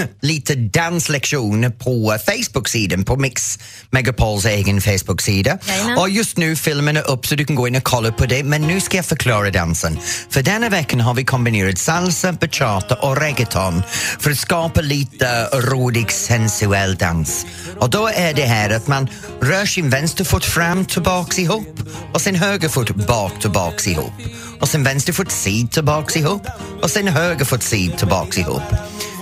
lite 0.20 0.54
danslektion 0.54 1.72
på 1.72 2.18
Facebook-sidan, 2.26 3.04
på 3.04 3.16
Mix 3.16 3.58
Megapols 3.90 4.44
egen 4.44 4.80
Facebook-sida. 4.80 5.58
Och 5.98 6.10
just 6.10 6.36
nu 6.36 6.56
filmen 6.56 6.96
är 6.96 7.10
upp 7.10 7.26
så 7.26 7.34
du 7.34 7.44
kan 7.44 7.56
gå 7.56 7.68
in 7.68 7.76
och 7.76 7.84
kolla 7.84 8.12
på 8.12 8.26
det. 8.26 8.44
Men 8.44 8.62
nu 8.62 8.80
ska 8.80 8.96
jag 8.96 9.06
förklara 9.06 9.50
dansen. 9.50 9.98
För 10.30 10.42
denna 10.42 10.68
veckan 10.68 11.00
har 11.00 11.14
vi 11.14 11.24
kombinerat 11.24 11.78
salsa, 11.78 12.32
bachata 12.32 12.94
och 12.94 13.20
reggaeton 13.20 13.82
för 14.20 14.30
att 14.30 14.38
skapa 14.38 14.80
lite 14.80 15.48
rolig 15.52 16.12
sensuell 16.12 16.96
dans. 16.96 17.46
Och 17.80 17.90
då 17.90 18.08
är 18.14 18.34
det 18.34 18.46
här 18.46 18.70
att 18.70 18.86
man 18.86 19.08
rör 19.40 19.66
sin 19.66 19.90
vänster 19.90 20.24
fot 20.24 20.44
fram, 20.44 20.84
tillbaks 20.84 21.38
ihop 21.38 21.80
och 22.14 22.20
sen 22.20 22.34
höger 22.34 22.68
fot 22.68 22.90
bak, 22.90 23.32
tillbaks 23.40 23.86
ihop. 23.86 24.12
Och 24.60 24.68
sen 24.68 24.82
vänster 24.82 25.12
fot 25.12 25.30
sid, 25.32 25.70
tillbaks 25.70 26.16
ihop 26.16 26.46
och 26.82 26.90
sen 26.90 27.08
höger 27.08 27.44
fot 27.44 27.62
sid, 27.62 27.98
tillbaks 27.98 28.38
ihop. 28.38 28.62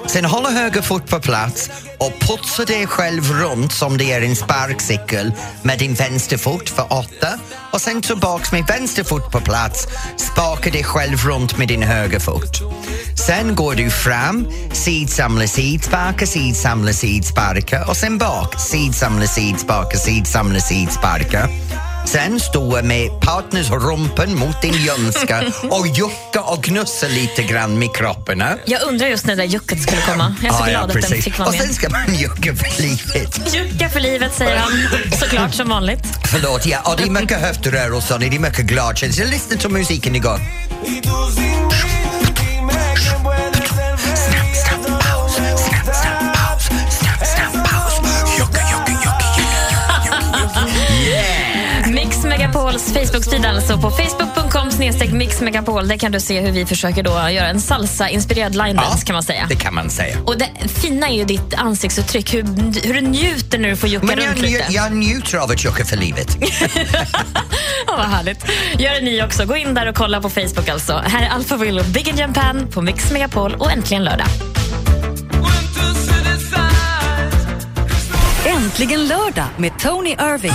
Sen 0.06 0.24
håller 0.24 0.50
höger 0.50 0.82
fot 0.82 1.10
på 1.10 1.20
plats 1.20 1.70
och 1.98 2.12
putsa 2.20 2.64
dig 2.64 2.86
själv 2.86 3.32
runt 3.32 3.72
som 3.72 3.98
det 3.98 4.12
är 4.12 4.22
en 4.22 4.36
sparkcykel 4.36 5.32
med 5.62 5.78
din 5.78 5.94
vänster 5.94 6.36
fot 6.36 6.68
för 6.68 6.82
åtta 6.82 7.28
och 7.72 7.80
sen 7.80 8.02
tillbaks 8.02 8.52
med 8.52 8.66
vänster 8.66 9.04
fot 9.04 9.30
på 9.30 9.40
plats, 9.40 9.86
spaka 10.16 10.70
dig 10.70 10.84
själv 10.84 11.18
runt 11.24 11.58
med 11.58 11.68
din 11.68 11.82
höger 11.82 12.18
fot. 12.18 12.60
Sen 13.26 13.54
går 13.54 13.74
du 13.74 13.90
fram, 13.90 14.46
sidsamla, 14.72 15.46
sidsparka, 15.46 16.26
sidsamla, 16.26 16.92
sidsparka 16.92 17.86
och 17.88 17.96
sen 17.96 18.18
bak, 18.18 18.60
sidsamla, 18.60 19.26
sidsparka, 19.26 19.98
sidsamla, 19.98 20.60
sidsparka. 20.60 21.48
Sen 22.04 22.40
stå 22.40 22.82
med 22.82 23.20
partners 23.20 23.70
rumpen 23.70 24.38
mot 24.38 24.62
din 24.62 24.72
ljumska 24.74 25.44
och 25.70 25.86
jucka 25.86 26.40
och 26.42 26.62
gnussa 26.62 27.06
lite 27.08 27.42
grann 27.42 27.78
med 27.78 27.94
kropparna. 27.94 28.56
Jag 28.64 28.82
undrar 28.82 29.06
just 29.06 29.26
när 29.26 29.36
det 29.36 29.42
där 29.42 29.48
jucket 29.48 29.82
skulle 29.82 30.00
komma. 30.02 30.36
Jag 30.42 30.48
är 30.52 30.56
så 30.56 30.64
Ja, 30.64 30.70
ja, 30.70 30.78
glad 30.86 30.96
att 31.04 31.10
den 31.10 31.22
fick 31.22 31.38
vara 31.38 31.48
Och 31.48 31.54
med. 31.54 31.62
sen 31.62 31.74
ska 31.74 31.88
man 31.88 32.14
jucka 32.14 32.54
för 32.56 32.82
livet. 32.82 33.54
Jucka 33.54 33.88
för 33.88 34.00
livet 34.00 34.34
säger 34.34 34.56
han, 34.56 34.72
såklart 35.20 35.54
som 35.54 35.68
vanligt. 35.68 36.04
Förlåt, 36.24 36.66
ja, 36.66 36.78
och 36.84 36.96
det 36.96 37.02
är 37.02 37.10
mycket 37.10 37.40
höftrörelser, 37.40 38.18
det 38.18 38.26
är 38.26 38.38
mycket 38.38 38.64
gladkänsla. 38.66 39.24
Lyssna 39.24 39.56
till 39.56 39.68
musiken 39.70 40.16
igår. 40.16 40.40
Megapols 52.74 53.10
Facebook-sida 53.12 53.48
alltså 53.48 53.78
på 53.78 53.90
facebook.com 53.90 54.70
snedstreck 54.70 55.12
Mix 55.12 55.40
Megapol. 55.40 55.88
Där 55.88 55.96
kan 55.96 56.12
du 56.12 56.20
se 56.20 56.40
hur 56.40 56.52
vi 56.52 56.66
försöker 56.66 57.02
då 57.02 57.10
göra 57.10 57.48
en 57.48 57.60
salsa-inspirerad 57.60 58.54
line 58.54 58.76
dance 58.76 59.06
kan 59.06 59.14
man 59.14 59.22
säga. 59.22 59.46
Det 59.48 59.56
kan 59.56 59.74
man 59.74 59.90
säga. 59.90 60.16
Och 60.26 60.38
det 60.38 60.48
fina 60.68 61.08
är 61.08 61.14
ju 61.14 61.24
ditt 61.24 61.54
ansiktsuttryck, 61.54 62.34
hur, 62.34 62.42
hur 62.86 62.94
du 62.94 63.00
njuter 63.00 63.58
när 63.58 63.68
du 63.68 63.76
får 63.76 63.88
jucka 63.88 64.06
Men 64.06 64.16
runt 64.16 64.38
lite. 64.38 64.64
jag 64.70 64.92
njuter 64.92 65.38
av 65.38 65.50
att 65.50 65.64
jucka 65.64 65.84
för 65.84 65.96
livet. 65.96 66.36
Ja, 67.86 67.96
vad 67.96 68.06
härligt. 68.06 68.44
Gör 68.78 68.94
det 68.94 69.00
ni 69.00 69.22
också. 69.22 69.44
Gå 69.44 69.56
in 69.56 69.74
där 69.74 69.88
och 69.88 69.96
kolla 69.96 70.20
på 70.20 70.30
Facebook 70.30 70.68
alltså. 70.68 71.02
Här 71.06 71.22
är 71.22 71.28
Alphaville 71.28 71.80
och 71.80 71.86
Big 71.86 72.08
in 72.08 72.16
Japan 72.16 72.68
på 72.70 72.82
Mix 72.82 73.10
Megapol 73.10 73.54
och 73.54 73.70
äntligen 73.70 74.04
lördag. 74.04 74.26
Äntligen 78.46 79.06
lördag 79.08 79.46
med 79.56 79.78
Tony 79.78 80.10
Irving. 80.10 80.52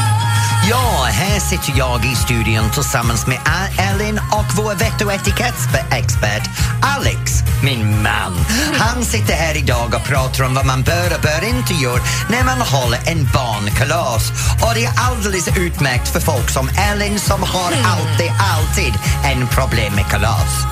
Ja, 0.67 1.07
här 1.11 1.39
sitter 1.39 1.79
jag 1.79 2.05
i 2.05 2.15
studion 2.15 2.69
tillsammans 2.73 3.27
med 3.27 3.39
Ellen 3.77 4.19
och 4.31 4.45
vår 4.57 4.75
vett 4.75 5.01
och 5.01 5.13
etikettsexpert 5.13 6.49
Alex, 6.81 7.31
min 7.63 8.03
man. 8.03 8.33
Han 8.77 9.05
sitter 9.05 9.33
här 9.33 9.57
idag 9.57 9.93
och 9.95 10.03
pratar 10.03 10.43
om 10.43 10.53
vad 10.53 10.65
man 10.65 10.81
bör 10.81 11.15
och 11.15 11.21
bör 11.21 11.47
inte 11.47 11.73
göra 11.73 12.01
när 12.29 12.43
man 12.43 12.61
håller 12.61 12.99
en 13.05 13.29
barnkalas. 13.33 14.31
Och 14.63 14.73
det 14.75 14.85
är 14.85 14.91
alldeles 15.09 15.57
utmärkt 15.57 16.07
för 16.07 16.19
folk 16.19 16.49
som 16.49 16.69
Ellen 16.91 17.19
som 17.19 17.43
har 17.43 17.71
alltid, 17.85 18.31
alltid 18.55 18.93
en 19.23 19.47
problem 19.47 19.93
med 19.95 20.05
kalas. 20.05 20.65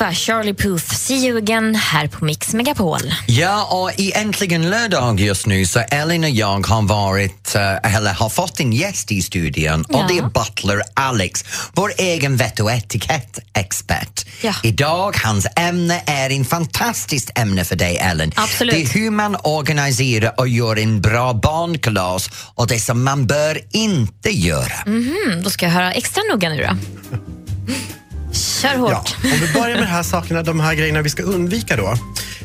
Khalifa, 0.00 0.14
Charlie 0.14 0.54
Puth, 0.54 0.94
See 0.94 1.26
you 1.26 1.38
again 1.38 1.74
här 1.74 2.06
på 2.06 2.24
Mix 2.24 2.54
Megapol. 2.54 3.00
Ja, 3.26 3.64
och 3.70 4.00
i 4.00 4.12
Äntligen 4.12 4.70
lördag 4.70 5.20
just 5.20 5.46
nu 5.46 5.66
så 5.66 5.78
Ellen 5.78 6.24
och 6.24 6.30
jag 6.30 6.66
har 6.66 6.82
varit, 6.82 7.54
eh, 7.54 7.94
eller 7.94 8.12
har 8.12 8.28
fått 8.28 8.60
en 8.60 8.72
gäst 8.72 9.12
i 9.12 9.22
studion 9.22 9.84
och 9.84 9.94
Ja. 9.94 10.06
det 10.08 10.18
är 10.18 10.22
Butler 10.22 10.82
Alex, 10.94 11.44
vår 11.74 11.92
egen 11.98 12.36
vett 12.36 12.60
och 12.60 12.72
etikettexpert. 12.72 14.26
Ja. 14.42 14.54
Idag, 14.62 15.16
hans 15.24 15.46
ämne 15.56 16.02
är 16.06 16.30
en 16.30 16.44
fantastiskt 16.44 17.30
ämne 17.38 17.64
för 17.64 17.76
dig 17.76 17.98
Ellen. 17.98 18.32
Absolut. 18.36 18.74
Det 18.74 18.82
är 18.82 18.86
hur 18.86 19.10
man 19.10 19.36
organiserar 19.44 20.34
och 20.40 20.48
gör 20.48 20.78
en 20.78 21.00
bra 21.00 21.32
barnkalas 21.32 22.30
och 22.54 22.66
det 22.66 22.80
som 22.80 23.04
man 23.04 23.26
bör 23.26 23.60
inte 23.70 24.30
göra. 24.30 24.82
Mm, 24.86 25.42
då 25.42 25.50
ska 25.50 25.66
jag 25.66 25.72
höra 25.72 25.92
extra 25.92 26.22
noga 26.32 26.48
nu 26.48 26.66
då. 26.68 26.76
Kör 28.32 28.76
hårt. 28.76 28.90
Ja, 28.92 29.04
om 29.24 29.40
vi 29.40 29.52
börjar 29.52 29.74
med 29.74 29.82
de 29.82 29.86
här 29.86 30.02
sakerna, 30.02 30.42
de 30.42 30.60
här 30.60 30.74
grejerna 30.74 31.02
vi 31.02 31.10
ska 31.10 31.22
undvika 31.22 31.76
då. 31.76 31.96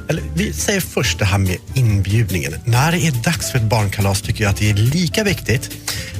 Eller, 0.10 0.24
vi 0.36 0.54
säger 0.54 0.82
först 0.82 1.20
det 1.20 1.26
här 1.26 1.38
med 1.38 1.58
inbjudningen. 1.74 2.56
När 2.66 2.92
det 2.92 2.98
är 2.98 3.12
dags 3.12 3.52
för 3.52 3.58
ett 3.58 3.64
barnkalas 3.64 4.22
tycker 4.22 4.44
jag 4.44 4.52
att 4.52 4.58
det 4.58 4.70
är 4.70 4.74
lika 4.74 5.24
viktigt 5.24 5.72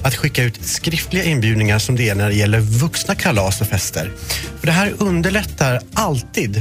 att 0.04 0.16
skicka 0.16 0.44
ut 0.44 0.66
skriftliga 0.66 1.24
inbjudningar 1.24 1.80
som 1.80 1.96
det 1.96 2.10
är 2.10 2.16
när 2.16 2.30
det 2.30 2.36
gäller 2.36 2.60
vuxna 2.60 3.16
kalas 3.16 3.62
och 3.62 3.68
fester. 3.68 4.12
För 4.60 4.68
det 4.68 4.72
här 4.74 4.94
underlättar 4.98 5.82
alltid 5.94 6.58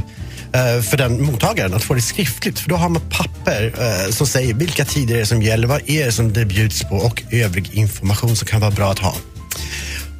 eh, 0.52 0.82
för 0.82 0.96
den 0.96 1.24
mottagaren 1.24 1.74
att 1.74 1.84
få 1.84 1.94
det 1.94 2.02
skriftligt. 2.02 2.58
För 2.58 2.68
då 2.68 2.76
har 2.76 2.88
man 2.88 3.02
papper 3.10 3.74
eh, 3.78 4.10
som 4.10 4.26
säger 4.26 4.54
vilka 4.54 4.84
tider 4.84 5.14
det 5.14 5.20
är 5.20 5.24
som 5.24 5.42
gäller, 5.42 5.68
vad 5.68 5.90
är 5.90 6.06
det 6.06 6.12
som 6.12 6.32
det 6.32 6.44
bjuds 6.44 6.82
på 6.82 6.96
och 6.96 7.22
övrig 7.30 7.74
information 7.74 8.36
som 8.36 8.46
kan 8.46 8.60
vara 8.60 8.70
bra 8.70 8.90
att 8.90 8.98
ha. 8.98 9.14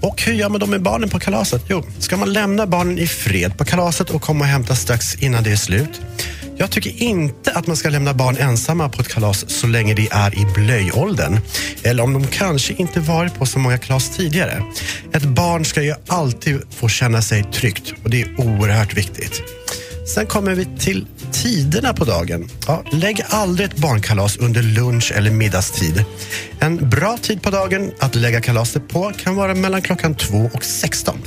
Och 0.05 0.23
hur 0.23 0.33
gör 0.33 0.49
man 0.49 0.61
då 0.61 0.67
med 0.67 0.83
barnen 0.83 1.09
på 1.09 1.19
kalaset? 1.19 1.63
Jo, 1.69 1.85
ska 1.99 2.17
man 2.17 2.33
lämna 2.33 2.67
barnen 2.67 2.99
i 2.99 3.07
fred 3.07 3.59
på 3.59 3.65
kalaset 3.65 4.11
och 4.11 4.23
komma 4.23 4.45
och 4.45 4.51
hämta 4.51 4.75
strax 4.75 5.15
innan 5.15 5.43
det 5.43 5.51
är 5.51 5.57
slut? 5.57 6.01
Jag 6.57 6.71
tycker 6.71 7.03
inte 7.03 7.53
att 7.53 7.67
man 7.67 7.77
ska 7.77 7.89
lämna 7.89 8.15
barn 8.15 8.37
ensamma 8.37 8.89
på 8.89 9.01
ett 9.01 9.09
kalas 9.09 9.51
så 9.51 9.67
länge 9.67 9.95
de 9.95 10.09
är 10.11 10.39
i 10.39 10.47
blöjåldern. 10.55 11.39
Eller 11.83 12.03
om 12.03 12.13
de 12.13 12.27
kanske 12.27 12.73
inte 12.73 13.01
varit 13.01 13.35
på 13.35 13.47
så 13.47 13.59
många 13.59 13.79
kalas 13.79 14.17
tidigare. 14.17 14.63
Ett 15.13 15.25
barn 15.25 15.65
ska 15.65 15.83
ju 15.83 15.95
alltid 16.07 16.61
få 16.71 16.89
känna 16.89 17.23
sig 17.23 17.45
tryggt 17.45 17.93
och 18.05 18.11
det 18.11 18.23
är 18.23 18.41
oerhört 18.41 18.95
viktigt. 18.95 19.43
Sen 20.07 20.27
kommer 20.27 20.55
vi 20.55 20.67
till 20.79 21.07
tiderna 21.33 21.93
på 21.95 22.05
dagen. 22.05 22.49
Ja, 22.67 22.85
lägg 22.93 23.23
aldrig 23.29 23.69
ett 23.71 23.77
barnkalas 23.77 24.37
under 24.37 24.63
lunch 24.63 25.13
eller 25.17 25.31
middagstid. 25.31 26.05
En 26.59 26.91
bra 26.91 27.19
tid 27.23 27.43
på 27.43 27.51
dagen 27.51 27.93
att 27.99 28.15
lägga 28.15 28.41
kalaset 28.41 28.89
på 28.89 29.13
kan 29.17 29.37
vara 29.37 29.55
mellan 29.55 29.83
klockan 29.83 30.15
2 30.15 30.51
och 30.55 30.65
16. 30.65 31.19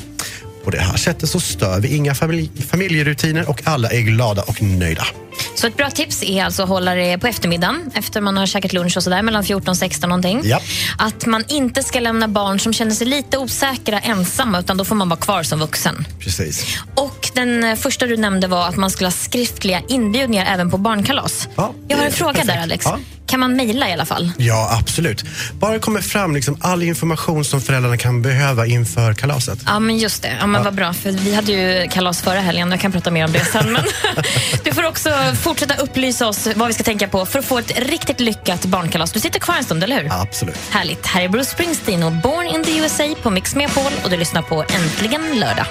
På 0.63 0.71
det 0.71 0.79
här 0.79 0.97
sättet 0.97 1.29
så 1.29 1.39
stör 1.39 1.79
vi 1.79 1.95
inga 1.95 2.15
familj 2.15 2.51
familjerutiner 2.69 3.49
och 3.49 3.61
alla 3.63 3.89
är 3.89 4.01
glada 4.01 4.41
och 4.41 4.61
nöjda. 4.61 5.07
Så 5.55 5.67
ett 5.67 5.77
bra 5.77 5.89
tips 5.89 6.23
är 6.23 6.43
alltså 6.43 6.63
att 6.63 6.69
hålla 6.69 6.95
det 6.95 7.17
på 7.17 7.27
eftermiddagen 7.27 7.91
efter 7.93 8.21
man 8.21 8.37
har 8.37 8.45
käkat 8.45 8.73
lunch 8.73 8.97
och 8.97 9.03
sådär 9.03 9.21
mellan 9.21 9.43
14 9.43 9.69
och 9.69 9.77
16 9.77 10.09
någonting. 10.09 10.41
Ja. 10.43 10.59
Att 10.97 11.25
man 11.25 11.43
inte 11.47 11.83
ska 11.83 11.99
lämna 11.99 12.27
barn 12.27 12.59
som 12.59 12.73
känner 12.73 12.91
sig 12.91 13.07
lite 13.07 13.37
osäkra 13.37 13.99
ensamma 13.99 14.59
utan 14.59 14.77
då 14.77 14.85
får 14.85 14.95
man 14.95 15.09
vara 15.09 15.19
kvar 15.19 15.43
som 15.43 15.59
vuxen. 15.59 16.07
Precis. 16.19 16.77
Och 16.95 17.29
den 17.33 17.63
eh, 17.63 17.75
första 17.75 18.05
du 18.05 18.17
nämnde 18.17 18.47
var 18.47 18.67
att 18.67 18.75
man 18.77 18.89
skulle 18.91 19.07
ha 19.07 19.11
skriftliga 19.11 19.81
inbjudningar 19.87 20.45
även 20.53 20.71
på 20.71 20.77
barnkalas. 20.77 21.47
Ja, 21.55 21.73
Jag 21.87 21.97
har 21.97 22.05
en 22.05 22.11
fråga 22.11 22.31
perfekt. 22.33 22.47
där 22.53 22.61
Alex. 22.63 22.85
Ja. 22.85 22.99
Kan 23.27 23.39
man 23.39 23.55
mejla 23.55 23.89
i 23.89 23.93
alla 23.93 24.05
fall? 24.05 24.31
Ja, 24.37 24.77
absolut. 24.81 25.23
Bara 25.53 25.73
det 25.73 25.79
kommer 25.79 26.01
fram 26.01 26.35
liksom 26.35 26.57
all 26.61 26.83
information 26.83 27.45
som 27.45 27.61
föräldrarna 27.61 27.97
kan 27.97 28.21
behöva 28.21 28.65
inför 28.65 29.13
kalaset. 29.13 29.59
Ja, 29.65 29.79
men 29.79 29.97
just 29.97 30.21
det. 30.21 30.37
Ja, 30.39 30.47
men 30.47 30.63
Vad 30.63 30.75
bra, 30.75 30.93
för 30.93 31.11
vi 31.11 31.35
hade 31.35 31.51
ju 31.51 31.87
kalas 31.89 32.21
förra 32.21 32.39
helgen. 32.39 32.71
Jag 32.71 32.79
kan 32.79 32.91
prata 32.91 33.11
mer 33.11 33.25
om 33.25 33.31
det 33.31 33.45
sen. 33.45 33.73
Men 33.73 33.83
du 34.63 34.73
får 34.73 34.85
också 34.85 35.09
fortsätta 35.35 35.75
upplysa 35.75 36.27
oss 36.27 36.47
vad 36.55 36.67
vi 36.67 36.73
ska 36.73 36.83
tänka 36.83 37.07
på 37.07 37.25
för 37.25 37.39
att 37.39 37.45
få 37.45 37.57
ett 37.57 37.79
riktigt 37.79 38.19
lyckat 38.19 38.65
barnkalas. 38.65 39.11
Du 39.11 39.19
sitter 39.19 39.39
kvar 39.39 39.55
en 39.55 39.63
stund, 39.63 39.83
eller 39.83 40.01
hur? 40.01 40.11
Absolut. 40.21 40.57
Härligt. 40.69 41.05
Här 41.05 41.21
är 41.21 41.29
Bruce 41.29 41.49
Springsteen 41.49 42.03
och 42.03 42.11
Born 42.11 42.47
in 42.55 42.63
the 42.63 42.77
USA 42.77 43.15
på 43.21 43.29
Mix 43.29 43.55
Megapol 43.55 43.91
och 44.03 44.09
du 44.09 44.17
lyssnar 44.17 44.41
på 44.41 44.65
Äntligen 44.69 45.39
lördag. 45.39 45.65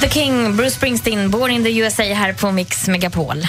The 0.00 0.08
King, 0.08 0.56
Bruce 0.56 0.74
Springsteen, 0.74 1.30
Born 1.30 1.50
in 1.50 1.64
the 1.64 1.78
USA 1.78 2.02
här 2.02 2.32
på 2.32 2.52
Mix 2.52 2.88
Megapol. 2.88 3.46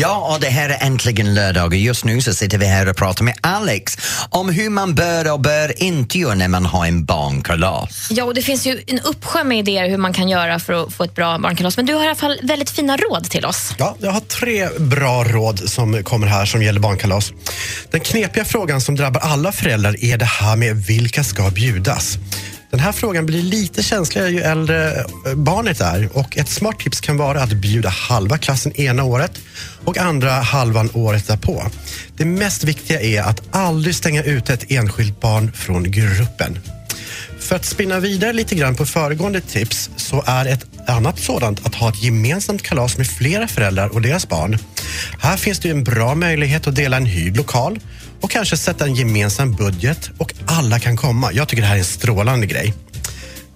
Ja, 0.00 0.34
och 0.34 0.40
det 0.40 0.48
här 0.48 0.68
är 0.68 0.86
äntligen 0.86 1.34
lördag 1.34 1.66
och 1.66 1.76
just 1.76 2.04
nu 2.04 2.20
så 2.20 2.34
sitter 2.34 2.58
vi 2.58 2.66
här 2.66 2.88
och 2.88 2.96
pratar 2.96 3.24
med 3.24 3.34
Alex 3.40 3.98
om 4.30 4.48
hur 4.48 4.70
man 4.70 4.94
bör 4.94 5.32
och 5.32 5.40
bör 5.40 5.82
inte 5.82 6.18
göra 6.18 6.34
när 6.34 6.48
man 6.48 6.66
har 6.66 6.86
en 6.86 7.04
barnkalas. 7.04 8.08
Ja, 8.10 8.24
och 8.24 8.34
det 8.34 8.42
finns 8.42 8.66
ju 8.66 8.82
en 8.86 9.00
uppsjö 9.00 9.44
med 9.44 9.58
idéer 9.58 9.88
hur 9.88 9.96
man 9.96 10.12
kan 10.12 10.28
göra 10.28 10.58
för 10.58 10.72
att 10.72 10.92
få 10.92 11.04
ett 11.04 11.14
bra 11.14 11.38
barnkalas. 11.38 11.76
Men 11.76 11.86
du 11.86 11.94
har 11.94 12.04
i 12.04 12.06
alla 12.06 12.14
fall 12.14 12.40
väldigt 12.42 12.70
fina 12.70 12.96
råd 12.96 13.30
till 13.30 13.44
oss. 13.44 13.74
Ja, 13.78 13.96
jag 14.00 14.10
har 14.10 14.20
tre 14.20 14.68
bra 14.78 15.24
råd 15.24 15.58
som 15.58 16.02
kommer 16.02 16.26
här 16.26 16.46
som 16.46 16.62
gäller 16.62 16.80
barnkalas. 16.80 17.32
Den 17.90 18.00
knepiga 18.00 18.44
frågan 18.44 18.80
som 18.80 18.96
drabbar 18.96 19.20
alla 19.20 19.52
föräldrar 19.52 20.04
är 20.04 20.16
det 20.16 20.24
här 20.24 20.56
med 20.56 20.76
vilka 20.76 21.24
ska 21.24 21.50
bjudas? 21.50 22.18
Den 22.70 22.80
här 22.80 22.92
frågan 22.92 23.26
blir 23.26 23.42
lite 23.42 23.82
känsligare 23.82 24.30
ju 24.30 24.40
äldre 24.40 25.04
barnet 25.34 25.80
är 25.80 26.16
och 26.16 26.36
ett 26.36 26.48
smart 26.48 26.78
tips 26.78 27.00
kan 27.00 27.16
vara 27.16 27.42
att 27.42 27.52
bjuda 27.52 27.88
halva 27.88 28.38
klassen 28.38 28.72
ena 28.72 29.04
året 29.04 29.32
och 29.88 29.98
andra 29.98 30.30
halvan 30.30 30.90
året 30.94 31.26
därpå. 31.26 31.66
Det 32.16 32.24
mest 32.24 32.64
viktiga 32.64 33.00
är 33.00 33.22
att 33.22 33.42
aldrig 33.50 33.94
stänga 33.94 34.22
ute 34.22 34.54
ett 34.54 34.70
enskilt 34.70 35.20
barn 35.20 35.52
från 35.52 35.90
gruppen. 35.90 36.58
För 37.38 37.56
att 37.56 37.64
spinna 37.64 38.00
vidare 38.00 38.32
lite 38.32 38.54
grann 38.54 38.74
på 38.74 38.86
föregående 38.86 39.40
tips 39.40 39.90
så 39.96 40.24
är 40.26 40.46
ett 40.46 40.66
annat 40.86 41.18
sådant 41.18 41.66
att 41.66 41.74
ha 41.74 41.88
ett 41.88 42.02
gemensamt 42.02 42.62
kalas 42.62 42.98
med 42.98 43.06
flera 43.06 43.48
föräldrar 43.48 43.88
och 43.88 44.02
deras 44.02 44.28
barn. 44.28 44.58
Här 45.18 45.36
finns 45.36 45.58
det 45.58 45.70
en 45.70 45.84
bra 45.84 46.14
möjlighet 46.14 46.66
att 46.66 46.76
dela 46.76 46.96
en 46.96 47.06
hyrd 47.06 47.36
lokal 47.36 47.80
och 48.20 48.30
kanske 48.30 48.56
sätta 48.56 48.84
en 48.84 48.94
gemensam 48.94 49.52
budget 49.52 50.10
och 50.18 50.32
alla 50.46 50.78
kan 50.78 50.96
komma. 50.96 51.32
Jag 51.32 51.48
tycker 51.48 51.62
det 51.62 51.68
här 51.68 51.74
är 51.74 51.78
en 51.78 51.84
strålande 51.84 52.46
grej. 52.46 52.74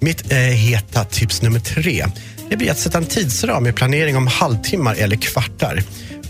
Mitt 0.00 0.32
eh, 0.32 0.38
heta 0.38 1.04
tips 1.04 1.42
nummer 1.42 1.60
tre 1.60 2.04
det 2.52 2.56
blir 2.56 2.70
att 2.70 2.78
sätta 2.78 2.98
en 2.98 3.04
tidsram 3.04 3.66
i 3.66 3.72
planering 3.72 4.16
om 4.16 4.26
halvtimmar 4.26 4.94
eller 4.94 5.16
kvartar. 5.16 5.82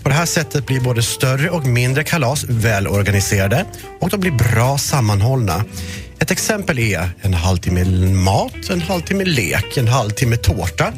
På 0.03 0.09
det 0.09 0.15
här 0.15 0.25
sättet 0.25 0.65
blir 0.65 0.79
både 0.81 1.03
större 1.03 1.49
och 1.49 1.65
mindre 1.65 2.03
kalas 2.03 2.43
välorganiserade 2.43 3.65
och 3.99 4.09
de 4.09 4.19
blir 4.19 4.31
bra 4.31 4.77
sammanhållna. 4.77 5.65
Ett 6.19 6.31
exempel 6.31 6.79
är 6.79 7.09
en 7.21 7.33
halvtimme 7.33 7.85
mat, 8.11 8.69
en 8.69 8.81
halvtimme 8.81 9.25
lek, 9.25 9.77
en 9.77 9.87
halvtimme 9.87 10.37
tårta. 10.37 10.93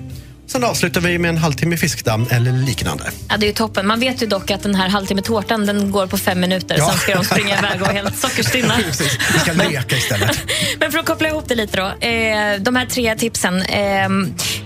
Sen 0.47 0.63
avslutar 0.63 1.01
vi 1.01 1.17
med 1.19 1.29
en 1.29 1.37
halvtimme 1.37 1.77
fiskdamm 1.77 2.25
eller 2.29 2.51
liknande. 2.51 3.03
Ja, 3.29 3.37
det 3.37 3.47
är 3.49 3.53
toppen. 3.53 3.87
Man 3.87 3.99
vet 3.99 4.21
ju 4.23 4.27
dock 4.27 4.51
att 4.51 4.63
den 4.63 4.75
här 4.75 4.89
halvtimme 4.89 5.21
tårtan 5.21 5.65
den 5.65 5.91
går 5.91 6.07
på 6.07 6.17
fem 6.17 6.39
minuter. 6.39 6.75
Ja. 6.77 6.89
Sen 6.89 6.97
ska 6.97 7.15
de 7.15 7.23
springa 7.25 7.57
iväg 7.59 7.81
och 7.81 7.87
helt 7.87 8.17
sockerstinna. 8.19 8.75
Precis, 8.75 9.17
vi 9.33 9.39
ska 9.39 9.53
leka 9.53 9.97
istället. 9.97 10.37
Men 10.79 10.91
för 10.91 10.99
att 10.99 11.05
koppla 11.05 11.27
ihop 11.27 11.43
det 11.47 11.55
lite 11.55 11.77
då. 11.77 12.07
Eh, 12.07 12.59
de 12.59 12.75
här 12.75 12.85
tre 12.85 13.15
tipsen. 13.15 13.61
Eh, 13.61 14.09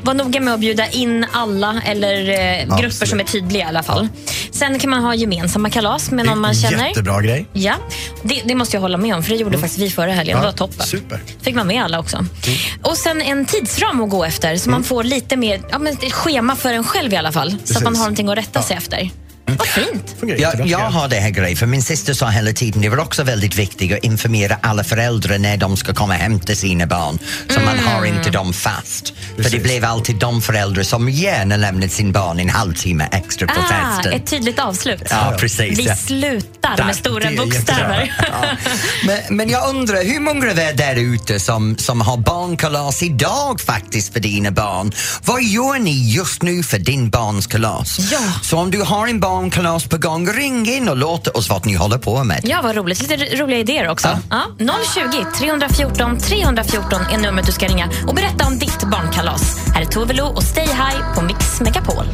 var 0.04 0.14
noga 0.14 0.40
med 0.40 0.54
att 0.54 0.60
bjuda 0.60 0.88
in 0.90 1.26
alla 1.32 1.82
eller 1.86 2.30
eh, 2.30 2.60
grupper 2.68 2.86
Absolut. 2.86 3.10
som 3.10 3.20
är 3.20 3.24
tydliga 3.24 3.64
i 3.64 3.68
alla 3.68 3.84
fall. 3.84 4.08
Sen 4.52 4.80
kan 4.80 4.90
man 4.90 5.04
ha 5.04 5.16
gemensamma 5.16 5.70
kalas 5.70 6.12
med 6.12 6.26
någon 6.26 6.40
man 6.40 6.54
känner. 6.56 6.88
Jättebra 6.88 7.22
grej. 7.22 7.46
Ja, 7.54 7.76
det, 8.24 8.42
det 8.46 8.56
måste 8.56 8.76
jag 8.76 8.82
hålla 8.82 8.98
med 8.98 9.16
om 9.16 9.24
för 9.24 9.30
det 9.32 9.38
gjorde 9.38 9.58
faktiskt 9.58 9.80
vi 9.82 9.90
förra 9.90 10.12
helgen. 10.12 10.38
Ja, 10.38 10.42
Det 10.42 10.46
var 10.52 10.58
toppen. 10.58 10.86
super. 10.88 11.22
Fick 11.42 11.56
man 11.56 11.68
med 11.68 11.84
alla 11.84 12.00
också. 12.00 12.26
Och 12.82 12.98
sen 12.98 13.22
en 13.22 13.46
tidsram 13.46 14.02
att 14.02 14.10
gå 14.10 14.24
efter 14.24 14.58
så 14.58 14.70
man 14.70 14.84
får 14.84 15.04
lite 15.04 15.36
mer 15.38 15.62
ja, 15.72 15.80
men 15.80 15.94
ett 15.94 16.14
schema 16.14 16.56
för 16.56 16.74
en 16.74 16.84
själv 16.84 17.14
i 17.14 17.18
alla 17.18 17.32
fall. 17.32 17.50
Så 17.50 17.56
att 17.56 17.62
Precis. 17.68 17.82
man 17.84 17.96
har 17.96 18.04
någonting 18.04 18.30
att 18.30 18.38
rätta 18.38 18.62
sig 18.62 18.78
efter. 18.78 19.10
Vad 19.58 19.68
fint. 19.68 20.16
Jag, 20.38 20.68
jag 20.68 20.80
har 20.80 21.08
det 21.08 21.16
här 21.16 21.30
grejen, 21.30 21.58
för 21.58 21.66
min 21.66 21.84
syster 21.84 22.14
sa 22.14 22.30
hela 22.30 22.52
tiden 22.54 22.82
det 22.82 22.90
var 22.90 22.98
också 23.00 23.24
väldigt 23.24 23.56
viktigt 23.56 23.94
att 23.94 24.04
informera 24.04 24.58
alla 24.62 24.84
föräldrar 24.84 25.38
när 25.38 25.58
de 25.58 25.78
ska 25.78 25.94
komma 25.94 26.14
och 26.14 26.20
hämta 26.20 26.56
sina 26.56 26.86
barn. 26.88 27.20
Så 27.50 27.60
man 27.60 27.80
har 27.80 28.06
inte 28.06 28.30
dem 28.30 28.54
fast. 28.54 29.08
För 29.08 29.36
det 29.38 29.44
Precis. 29.44 29.64
blev 29.64 29.86
alltid 29.86 30.16
de 30.16 30.42
föräldrar 30.42 30.84
som 30.84 31.10
gärna 31.10 31.58
lämnade 31.58 31.90
sin 31.90 32.12
barn 32.12 32.40
en 32.40 32.50
halvtimme 32.50 33.10
extra 33.12 33.48
på 33.48 33.54
Ah, 33.62 33.96
festen. 33.96 34.14
ett 34.14 34.28
tydligt 34.28 34.60
avslut. 34.60 35.04
Ja, 35.10 35.36
precis. 35.40 35.80
Vi 35.80 35.84
ja. 35.86 35.96
slutar 35.96 36.49
Där, 36.78 36.86
med 36.86 36.96
stora 36.96 37.32
bokstäver. 37.38 38.16
Ja. 38.32 38.46
Men, 39.06 39.38
men 39.38 39.50
jag 39.50 39.70
undrar, 39.70 40.04
hur 40.04 40.20
många 40.20 40.52
av 40.52 40.60
er 40.60 40.74
där 40.74 40.96
ute 40.96 41.40
som, 41.40 41.78
som 41.78 42.02
har 42.02 42.18
barnkalas 42.18 43.04
idag 43.04 43.62
faktiskt 43.62 44.14
för 44.14 44.20
dina 44.20 44.52
barn? 44.52 44.92
Vad 45.26 45.44
gör 45.44 45.80
ni 45.80 46.14
just 46.14 46.42
nu 46.42 46.64
för 46.64 46.80
din 46.80 47.10
barns 47.10 47.48
kalas? 47.48 48.12
Ja. 48.12 48.20
Så 48.42 48.58
om 48.58 48.72
du 48.72 48.82
har 48.82 49.08
en 49.08 49.20
barnkalas 49.20 49.88
på 49.88 49.98
gång, 49.98 50.30
ring 50.30 50.70
in 50.70 50.90
och 50.90 50.98
låt 50.98 51.28
oss 51.28 51.50
vad 51.50 51.66
ni 51.66 51.74
håller 51.74 51.98
på 51.98 52.24
med. 52.24 52.42
Ja, 52.44 52.60
vad 52.64 52.76
roligt. 52.76 53.02
Lite 53.02 53.16
roliga 53.16 53.60
idéer 53.60 53.90
också. 53.90 54.20
Ja. 54.30 54.42
020 54.94 55.26
314 55.38 56.18
314 56.18 57.02
är 57.12 57.18
numret 57.18 57.46
du 57.46 57.52
ska 57.52 57.68
ringa 57.68 57.90
och 58.08 58.16
berätta 58.16 58.48
om 58.48 58.60
ditt 58.60 58.84
barnkalas. 58.84 59.58
Här 59.74 59.82
är 59.82 59.86
Tove 59.86 60.14
Lo 60.14 60.26
och 60.26 60.44
Stay 60.44 60.68
High 60.68 61.14
på 61.16 61.22
Mix 61.22 61.62
Megapol. 61.62 62.06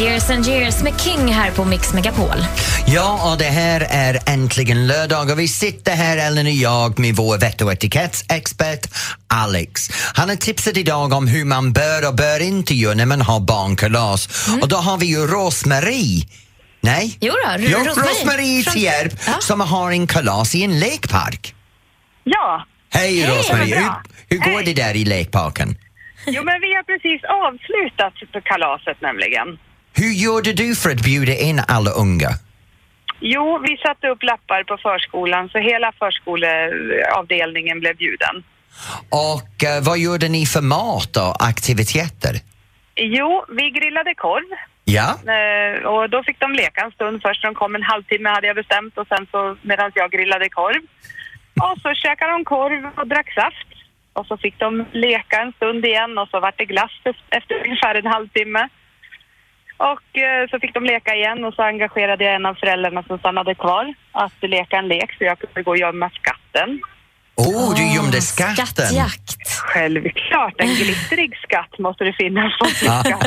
Years 0.00 0.30
and 0.30 0.46
years 0.46 0.82
med 0.82 1.00
King 1.00 1.28
här 1.32 1.50
på 1.50 1.64
Mix 1.64 1.92
Megapol. 1.94 2.36
Ja, 2.86 3.30
och 3.32 3.38
det 3.38 3.44
här 3.44 3.86
är 3.90 4.18
äntligen 4.26 4.86
lördag 4.86 5.30
och 5.30 5.38
vi 5.38 5.48
sitter 5.48 5.92
här, 5.92 6.16
Ellen 6.16 6.46
och 6.46 6.52
jag, 6.52 6.98
med 6.98 7.14
vår 7.16 7.38
vett 7.38 7.60
och 7.62 7.72
etikettsexpert 7.72 8.86
Alex. 9.28 9.88
Han 10.14 10.28
har 10.28 10.36
tipsat 10.36 10.76
idag 10.76 11.12
om 11.12 11.26
hur 11.28 11.44
man 11.44 11.72
bör 11.72 12.08
och 12.08 12.14
bör 12.14 12.42
inte 12.42 12.74
göra 12.74 12.94
när 12.94 13.06
man 13.06 13.20
har 13.20 13.40
barnkalas. 13.40 14.48
Och 14.62 14.68
då 14.68 14.76
har 14.76 14.98
vi 14.98 15.06
ju 15.06 15.26
Rosmarie. 15.26 16.26
Nej? 16.80 17.16
Jo 17.20 17.32
då, 17.46 17.56
Jo, 17.58 17.78
Rosmarie. 17.78 18.64
Tierp 18.64 19.12
Ja. 19.26 19.32
som 19.40 19.60
har 19.60 19.90
en 19.90 20.06
kalas 20.06 20.54
i 20.54 20.62
en 20.64 20.78
lekpark. 20.80 21.54
Ja, 22.24 22.66
Hej 22.92 23.20
Hej, 23.20 23.38
Rosmarie, 23.38 23.74
hur, 23.76 23.90
hur 24.28 24.38
går 24.38 24.56
Hej. 24.56 24.64
det 24.64 24.82
där 24.82 24.96
i 24.96 25.04
lekparken? 25.04 25.76
jo, 26.26 26.42
men 26.44 26.60
vi 26.60 26.74
har 26.74 26.82
precis 26.82 27.20
avslutat 27.46 28.32
på 28.32 28.40
kalaset 28.40 29.00
nämligen. 29.00 29.48
Hur 29.94 30.12
gjorde 30.24 30.52
du 30.52 30.74
för 30.76 30.90
att 30.90 31.02
bjuda 31.04 31.34
in 31.34 31.60
alla 31.68 31.90
unga? 31.90 32.28
Jo, 33.20 33.58
vi 33.68 33.76
satte 33.76 34.08
upp 34.08 34.22
lappar 34.22 34.64
på 34.64 34.76
förskolan 34.76 35.48
så 35.48 35.58
hela 35.58 35.92
förskoleavdelningen 35.98 37.80
blev 37.80 37.96
bjuden. 37.96 38.44
Och 39.10 39.64
eh, 39.64 39.82
vad 39.82 39.98
gjorde 39.98 40.28
ni 40.28 40.46
för 40.46 40.60
mat 40.60 41.16
och 41.16 41.44
aktiviteter? 41.48 42.34
Jo, 42.96 43.44
vi 43.48 43.70
grillade 43.70 44.14
korv 44.14 44.44
Ja? 44.84 45.08
eh, 45.36 45.84
och 45.86 46.10
då 46.10 46.22
fick 46.22 46.40
de 46.40 46.52
leka 46.52 46.80
en 46.84 46.90
stund 46.90 47.22
först. 47.22 47.42
De 47.42 47.54
kom 47.54 47.74
en 47.74 47.82
halvtimme 47.82 48.28
hade 48.28 48.46
jag 48.46 48.56
bestämt 48.56 48.98
och 48.98 49.06
sen 49.08 49.26
så 49.30 49.56
medan 49.62 49.92
jag 49.94 50.10
grillade 50.10 50.48
korv. 50.48 50.82
Och 51.64 51.80
så 51.82 51.94
käkade 51.94 52.32
de 52.32 52.44
korv 52.44 52.82
och 52.98 53.06
drack 53.06 53.32
saft. 53.34 53.66
Och 54.12 54.26
så 54.26 54.36
fick 54.36 54.58
de 54.58 54.84
leka 54.92 55.36
en 55.40 55.52
stund 55.52 55.84
igen 55.84 56.18
och 56.18 56.28
så 56.28 56.40
vart 56.40 56.58
det 56.58 56.64
glass 56.64 56.92
efter 57.30 57.54
ungefär 57.66 57.94
en 57.94 58.06
halvtimme. 58.06 58.68
Och 59.92 60.18
eh, 60.18 60.48
så 60.50 60.58
fick 60.60 60.74
de 60.74 60.84
leka 60.84 61.14
igen 61.14 61.44
och 61.44 61.54
så 61.54 61.62
engagerade 61.62 62.24
jag 62.24 62.34
en 62.34 62.46
av 62.46 62.54
föräldrarna 62.54 63.02
som 63.02 63.18
stannade 63.18 63.54
kvar 63.54 63.94
att 64.12 64.32
leka 64.42 64.76
en 64.76 64.88
lek 64.88 65.10
så 65.18 65.24
jag 65.24 65.38
kunde 65.38 65.62
gå 65.62 65.70
och 65.70 65.78
gömma 65.78 66.10
skatten. 66.10 66.80
Oh, 67.36 67.74
du 67.76 67.94
gömde 67.94 68.20
skatten! 68.20 68.66
Skattjakt. 68.66 69.36
Självklart, 69.58 70.54
en 70.58 70.74
glittrig 70.74 71.36
skatt 71.36 71.78
måste 71.78 72.04
det 72.04 72.12
finnas 72.12 72.58
på 72.58 72.66
Ja. 72.84 73.20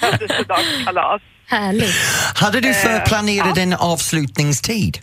födelsedagskalas. 0.00 1.22
Härligt. 1.46 1.94
Hade 2.34 2.60
du 2.60 2.68
Eh, 2.68 2.74
förplanerat 2.74 3.56
ja. 3.56 3.62
en 3.62 3.72
avslutningstid? 3.74 4.98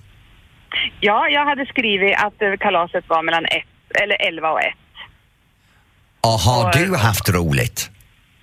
Ja, 0.99 1.27
jag 1.29 1.45
hade 1.45 1.65
skrivit 1.65 2.15
att 2.17 2.41
eh, 2.41 2.53
kalaset 2.59 3.03
var 3.07 3.23
mellan 3.23 3.45
ett, 3.45 4.01
eller 4.03 4.27
11 4.27 4.51
och 4.51 4.61
1. 4.61 4.67
Och 6.21 6.29
har 6.39 6.73
du 6.73 6.95
haft 6.97 7.29
roligt? 7.29 7.89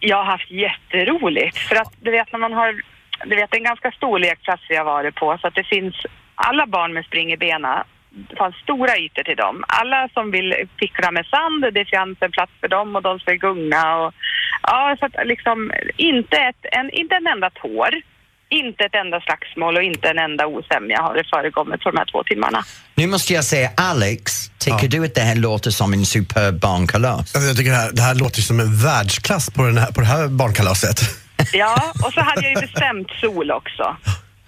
Jag 0.01 0.17
har 0.17 0.25
haft 0.25 0.51
jätteroligt 0.51 1.59
för 1.59 1.77
att 1.77 1.93
du 2.01 2.11
vet 2.11 2.33
när 2.33 2.39
man 2.39 2.53
har, 2.53 2.83
du 3.25 3.37
vet 3.37 3.55
en 3.55 3.65
ganska 3.65 3.91
stor 3.91 4.19
lekplats 4.19 4.63
vi 4.69 4.77
har 4.77 4.85
varit 4.85 5.15
på 5.15 5.39
så 5.41 5.47
att 5.47 5.55
det 5.55 5.65
finns 5.65 5.95
alla 6.35 6.67
barn 6.67 6.93
med 6.93 7.05
spring 7.05 7.33
i 7.33 7.37
bena. 7.37 7.85
Det 8.11 8.37
fanns 8.37 8.57
stora 8.57 8.97
ytor 8.97 9.23
till 9.23 9.37
dem. 9.37 9.65
Alla 9.69 10.09
som 10.15 10.31
vill 10.31 10.55
pickla 10.77 11.11
med 11.11 11.27
sand, 11.27 11.67
det 11.73 11.91
fanns 11.91 12.19
en 12.21 12.31
plats 12.31 12.53
för 12.61 12.69
dem 12.69 12.97
och 12.97 13.03
de 13.03 13.19
ska 13.19 13.33
gunga 13.33 13.97
och 13.97 14.15
ja, 14.63 14.97
så 14.99 15.07
att 15.07 15.27
liksom 15.27 15.73
inte, 15.97 16.37
ett, 16.37 16.67
en, 16.73 16.91
inte 16.91 17.15
en 17.15 17.27
enda 17.27 17.51
tår, 17.51 18.03
inte 18.51 18.85
ett 18.85 18.95
enda 18.95 19.21
slagsmål 19.21 19.77
och 19.77 19.83
inte 19.83 20.09
en 20.09 20.19
enda 20.19 20.47
osämja 20.47 21.03
har 21.03 21.15
det 21.15 21.25
förekommit 21.35 21.81
på 21.81 21.91
de 21.91 21.97
här 21.99 22.07
två 22.13 22.23
timmarna. 22.25 22.65
Nu 22.95 23.07
måste 23.07 23.33
jag 23.33 23.45
säga, 23.45 23.71
Alex, 23.77 24.51
tycker 24.59 24.79
Ja. 24.83 24.89
du 24.89 25.05
att 25.05 25.15
det 25.15 25.21
här 25.21 25.35
låter 25.37 25.71
som 25.71 25.93
en 25.93 26.07
superb 26.07 26.61
barnkalas? 26.61 27.35
Jag 27.35 27.57
tycker 27.57 27.71
det 27.71 27.77
här, 27.77 27.91
det 27.93 28.03
här 28.03 28.15
låter 28.15 28.41
som 28.43 28.61
en 28.61 28.77
världsklass 28.83 29.51
på, 29.51 29.63
den 29.63 29.79
här, 29.79 29.93
på 29.93 30.01
det 30.01 30.07
här 30.07 30.29
barnkalaset. 30.29 31.01
Ja, 31.53 31.93
och 32.05 32.13
så 32.13 32.21
hade 32.21 32.43
jag 32.43 32.51
ju 32.51 32.61
bestämt 32.67 33.09
sol 33.21 33.51
också. 33.51 33.97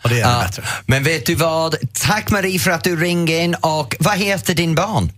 Och 0.02 0.08
det 0.10 0.16
är 0.20 0.20
Ja, 0.20 0.42
bättre. 0.46 0.62
men 0.86 1.04
vet 1.04 1.26
du 1.26 1.34
vad? 1.34 1.74
Tack 2.06 2.30
Marie 2.30 2.58
för 2.58 2.70
att 2.70 2.84
du 2.84 2.96
ringde 2.96 3.32
in 3.32 3.54
och 3.54 3.96
vad 4.00 4.18
heter 4.18 4.54
din 4.54 4.74
barn? 4.74 5.12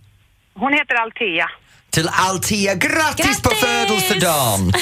Hon 0.53 0.73
heter 0.73 0.95
Altea. 0.95 1.49
Till 1.91 2.09
Altia, 2.13 2.75
grattis, 2.75 3.41
på 3.41 3.49
Grattis! 3.49 3.65
födelsedagen! 3.65 4.73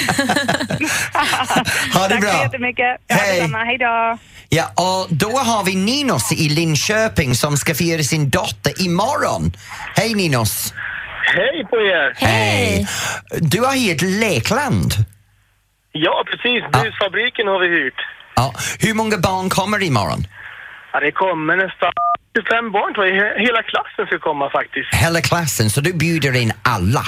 ha 1.94 2.08
det 2.08 2.10
Tack 2.10 2.22
bra! 2.22 2.32
så 2.32 2.38
jättemycket. 2.44 2.98
Hej. 3.10 3.40
Hej 3.66 3.78
då. 3.78 4.18
Ja, 4.50 4.66
och 4.76 5.08
då 5.10 5.38
har 5.38 5.64
vi 5.64 5.76
Ninos 5.76 6.32
i 6.32 6.50
Linköping 6.50 7.36
som 7.36 7.58
ska 7.58 7.76
fira 7.76 8.04
sin 8.04 8.30
dotter 8.30 8.82
imorgon. 8.86 9.52
Hej 9.96 10.14
Ninos! 10.16 10.74
Hej 11.36 11.66
på 11.70 11.76
er! 11.76 12.14
Hej! 12.28 12.88
Du 13.40 13.62
har 13.62 13.74
hyrt 13.74 14.02
lekland. 14.02 14.94
Ja, 15.92 16.24
precis. 16.32 16.64
Busfabriken 16.72 17.48
har 17.48 17.60
vi 17.60 17.68
hyrt. 17.68 17.94
Ja. 18.36 18.54
Hur 18.80 18.94
många 18.94 19.18
barn 19.18 19.50
kommer 19.50 19.84
imorgon? 19.84 20.28
Ja, 20.94 21.00
det 21.00 21.12
kommer 21.12 21.56
nästan 21.56 21.92
25 22.38 22.72
barn 22.72 22.94
tror 22.94 23.06
jag. 23.08 23.16
He- 23.16 23.40
Hela 23.40 23.64
klassen 23.64 24.06
ska 24.08 24.20
komma 24.20 24.50
faktiskt. 24.50 24.94
Hela 24.94 25.22
klassen, 25.22 25.70
så 25.70 25.82
du 25.82 25.94
bjuder 25.94 26.36
in 26.36 26.52
alla? 26.64 27.04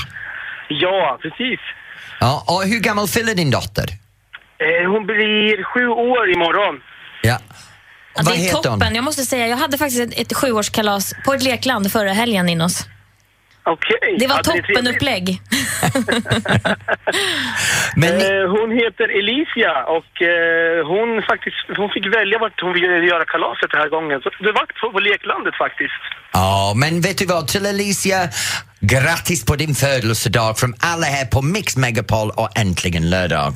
Ja, 0.69 1.19
precis. 1.21 1.59
Ja, 2.19 2.43
och 2.47 2.63
hur 2.63 2.79
gammal 2.79 3.07
fyller 3.07 3.35
din 3.35 3.51
dotter? 3.51 3.87
Eh, 4.65 4.91
hon 4.91 5.05
blir 5.05 5.63
sju 5.63 5.87
år 5.87 6.31
imorgon. 6.31 6.81
Ja. 7.21 7.37
Ja, 8.15 8.21
Vad 8.25 8.25
det 8.25 8.31
är 8.31 8.43
heter 8.43 8.55
toppen. 8.55 8.81
hon? 8.87 8.95
Jag 8.95 9.03
måste 9.03 9.21
säga, 9.23 9.47
jag 9.47 9.57
hade 9.57 9.77
faktiskt 9.77 10.01
ett, 10.13 10.19
ett 10.31 10.37
sjuårskalas 10.37 11.13
på 11.25 11.33
ett 11.33 11.43
lekland 11.43 11.91
förra 11.91 12.13
helgen, 12.13 12.45
Ninos. 12.45 12.85
Okej. 13.63 14.15
Det 14.19 14.28
var 14.28 14.36
Ja, 14.36 14.43
toppenupplägg. 14.43 15.41
Men 17.95 18.17
ni, 18.17 18.24
Eh, 18.24 18.50
hon 18.50 18.71
heter 18.71 19.04
Alicia 19.19 19.74
och 19.97 20.21
eh, 20.21 20.88
hon, 20.88 21.21
faktiskt, 21.32 21.56
hon 21.78 21.89
fick 21.89 22.06
välja 22.15 22.39
vart 22.39 22.62
hon 22.62 22.74
ville 22.74 23.06
göra 23.13 23.26
kalaset 23.26 23.71
den 23.71 23.82
här 23.82 23.89
gången. 23.89 24.21
Så 24.24 24.30
det 24.30 24.52
var 24.52 24.65
på, 24.82 24.91
på 24.91 25.00
Leklandet 25.00 25.56
faktiskt. 25.56 26.02
ja, 26.34 26.74
men 26.76 27.02
vet 27.02 27.17
du 27.17 27.26
vad? 27.26 27.47
Till 27.47 27.65
Alicia, 27.65 28.19
grattis 28.80 29.45
på 29.45 29.56
din 29.56 29.76
födelsedag 29.76 30.60
från 30.60 30.74
alla 30.80 31.06
här 31.06 31.26
på 31.26 31.41
Mix 31.41 31.78
Megapol 31.78 32.30
och 32.30 32.50
äntligen 32.60 33.10
lördag. 33.10 33.54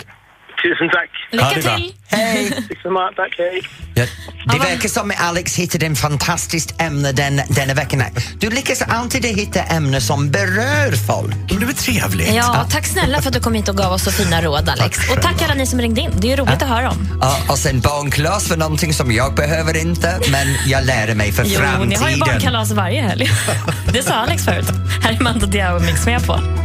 Tusen 0.65 0.89
tack. 0.89 1.09
Lycka 1.31 1.61
till! 1.77 1.93
Hej! 2.07 2.49
Tack 2.49 2.81
så 2.81 2.91
mycket. 2.91 3.15
Tack, 3.15 3.35
hej. 3.37 3.61
Ja, 3.95 4.05
det 4.53 4.59
verkar 4.59 4.89
som 4.89 5.11
att 5.11 5.21
Alex 5.21 5.55
hittade 5.55 5.85
en 5.85 5.95
fantastiskt 5.95 6.81
ämne 6.81 7.11
den, 7.11 7.41
denna 7.49 7.73
veckan. 7.73 8.03
Du 8.39 8.49
lyckas 8.49 8.81
alltid 8.81 9.25
hitta 9.25 9.63
ämnen 9.63 10.01
som 10.01 10.31
berör 10.31 10.91
folk. 11.07 11.35
Men 11.35 11.59
det 11.59 11.63
är 11.63 11.65
väl 11.65 11.75
trevligt? 11.75 12.33
Ja, 12.33 12.67
tack 12.71 12.85
snälla 12.85 13.21
för 13.21 13.27
att 13.29 13.33
du 13.33 13.39
kom 13.39 13.53
hit 13.53 13.69
och 13.69 13.77
gav 13.77 13.93
oss 13.93 14.03
så 14.03 14.11
fina 14.11 14.41
råd, 14.41 14.69
Alex. 14.69 15.09
Och 15.11 15.21
tack 15.21 15.41
alla 15.41 15.53
ni 15.53 15.65
som 15.65 15.81
ringde 15.81 16.01
in. 16.01 16.11
Det 16.17 16.33
är 16.33 16.37
roligt 16.37 16.61
att 16.61 16.69
höra 16.69 16.89
om. 16.89 17.19
Ja, 17.21 17.37
och 17.49 17.57
sen 17.57 17.79
barnklass 17.79 18.47
för 18.47 18.57
någonting 18.57 18.93
som 18.93 19.11
jag 19.11 19.35
behöver 19.35 19.77
inte, 19.77 20.19
men 20.31 20.47
jag 20.65 20.85
lär 20.85 21.15
mig 21.15 21.31
för 21.31 21.43
Jo, 21.45 21.59
framtiden. 21.59 21.89
ni 21.89 21.95
har 21.95 22.09
ju 22.09 22.17
barnkalas 22.17 22.71
varje 22.71 23.01
helg. 23.01 23.27
Det 23.93 24.03
sa 24.03 24.13
Alex 24.13 24.45
förut. 24.45 24.69
Här 25.03 25.13
är 25.13 25.19
Mando 25.19 25.45
Diao 25.45 25.75
och 25.75 25.81
Mix 25.81 26.05
med 26.05 26.25
på. 26.27 26.64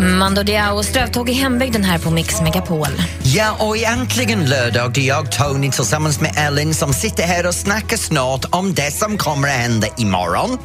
Mando 0.00 0.42
Diao 0.42 0.76
och 0.76 0.84
Strövtåg 0.84 1.30
i 1.30 1.32
hembygden 1.32 1.84
här 1.84 1.98
på 1.98 2.10
Mix 2.10 2.40
Megapol. 2.40 2.88
Ja, 3.22 3.56
och 3.58 3.76
äntligen 3.76 4.48
lördag, 4.48 4.92
det 4.92 5.00
är 5.00 5.08
jag 5.08 5.32
Tony 5.32 5.70
tillsammans 5.70 6.20
med 6.20 6.34
Ellen 6.36 6.74
som 6.74 6.92
sitter 6.92 7.22
här 7.22 7.46
och 7.46 7.54
snackar 7.54 7.96
snart 7.96 8.44
om 8.50 8.74
det 8.74 8.90
som 8.90 9.18
kommer 9.18 9.48
att 9.48 9.54
hända 9.54 9.86
imorgon. 9.98 10.58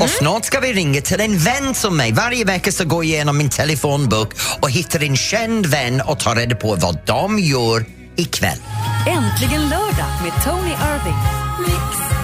Och 0.00 0.10
snart 0.10 0.44
ska 0.44 0.60
vi 0.60 0.72
ringa 0.72 1.00
till 1.00 1.20
en 1.20 1.38
vän 1.38 1.74
som 1.74 1.96
mig. 1.96 2.12
Varje 2.12 2.44
vecka 2.44 2.72
så 2.72 2.84
går 2.84 3.04
jag 3.04 3.14
igenom 3.14 3.38
min 3.38 3.50
telefonbok 3.50 4.32
och 4.60 4.70
hittar 4.70 5.02
en 5.02 5.16
känd 5.16 5.66
vän 5.66 6.00
och 6.00 6.18
tar 6.18 6.34
reda 6.36 6.56
på 6.56 6.74
vad 6.74 6.98
de 7.06 7.38
gör 7.38 7.84
ikväll. 8.16 8.58
Äntligen 9.06 9.68
lördag 9.68 10.10
med 10.22 10.44
Tony 10.44 10.70
Irving. 10.70 12.23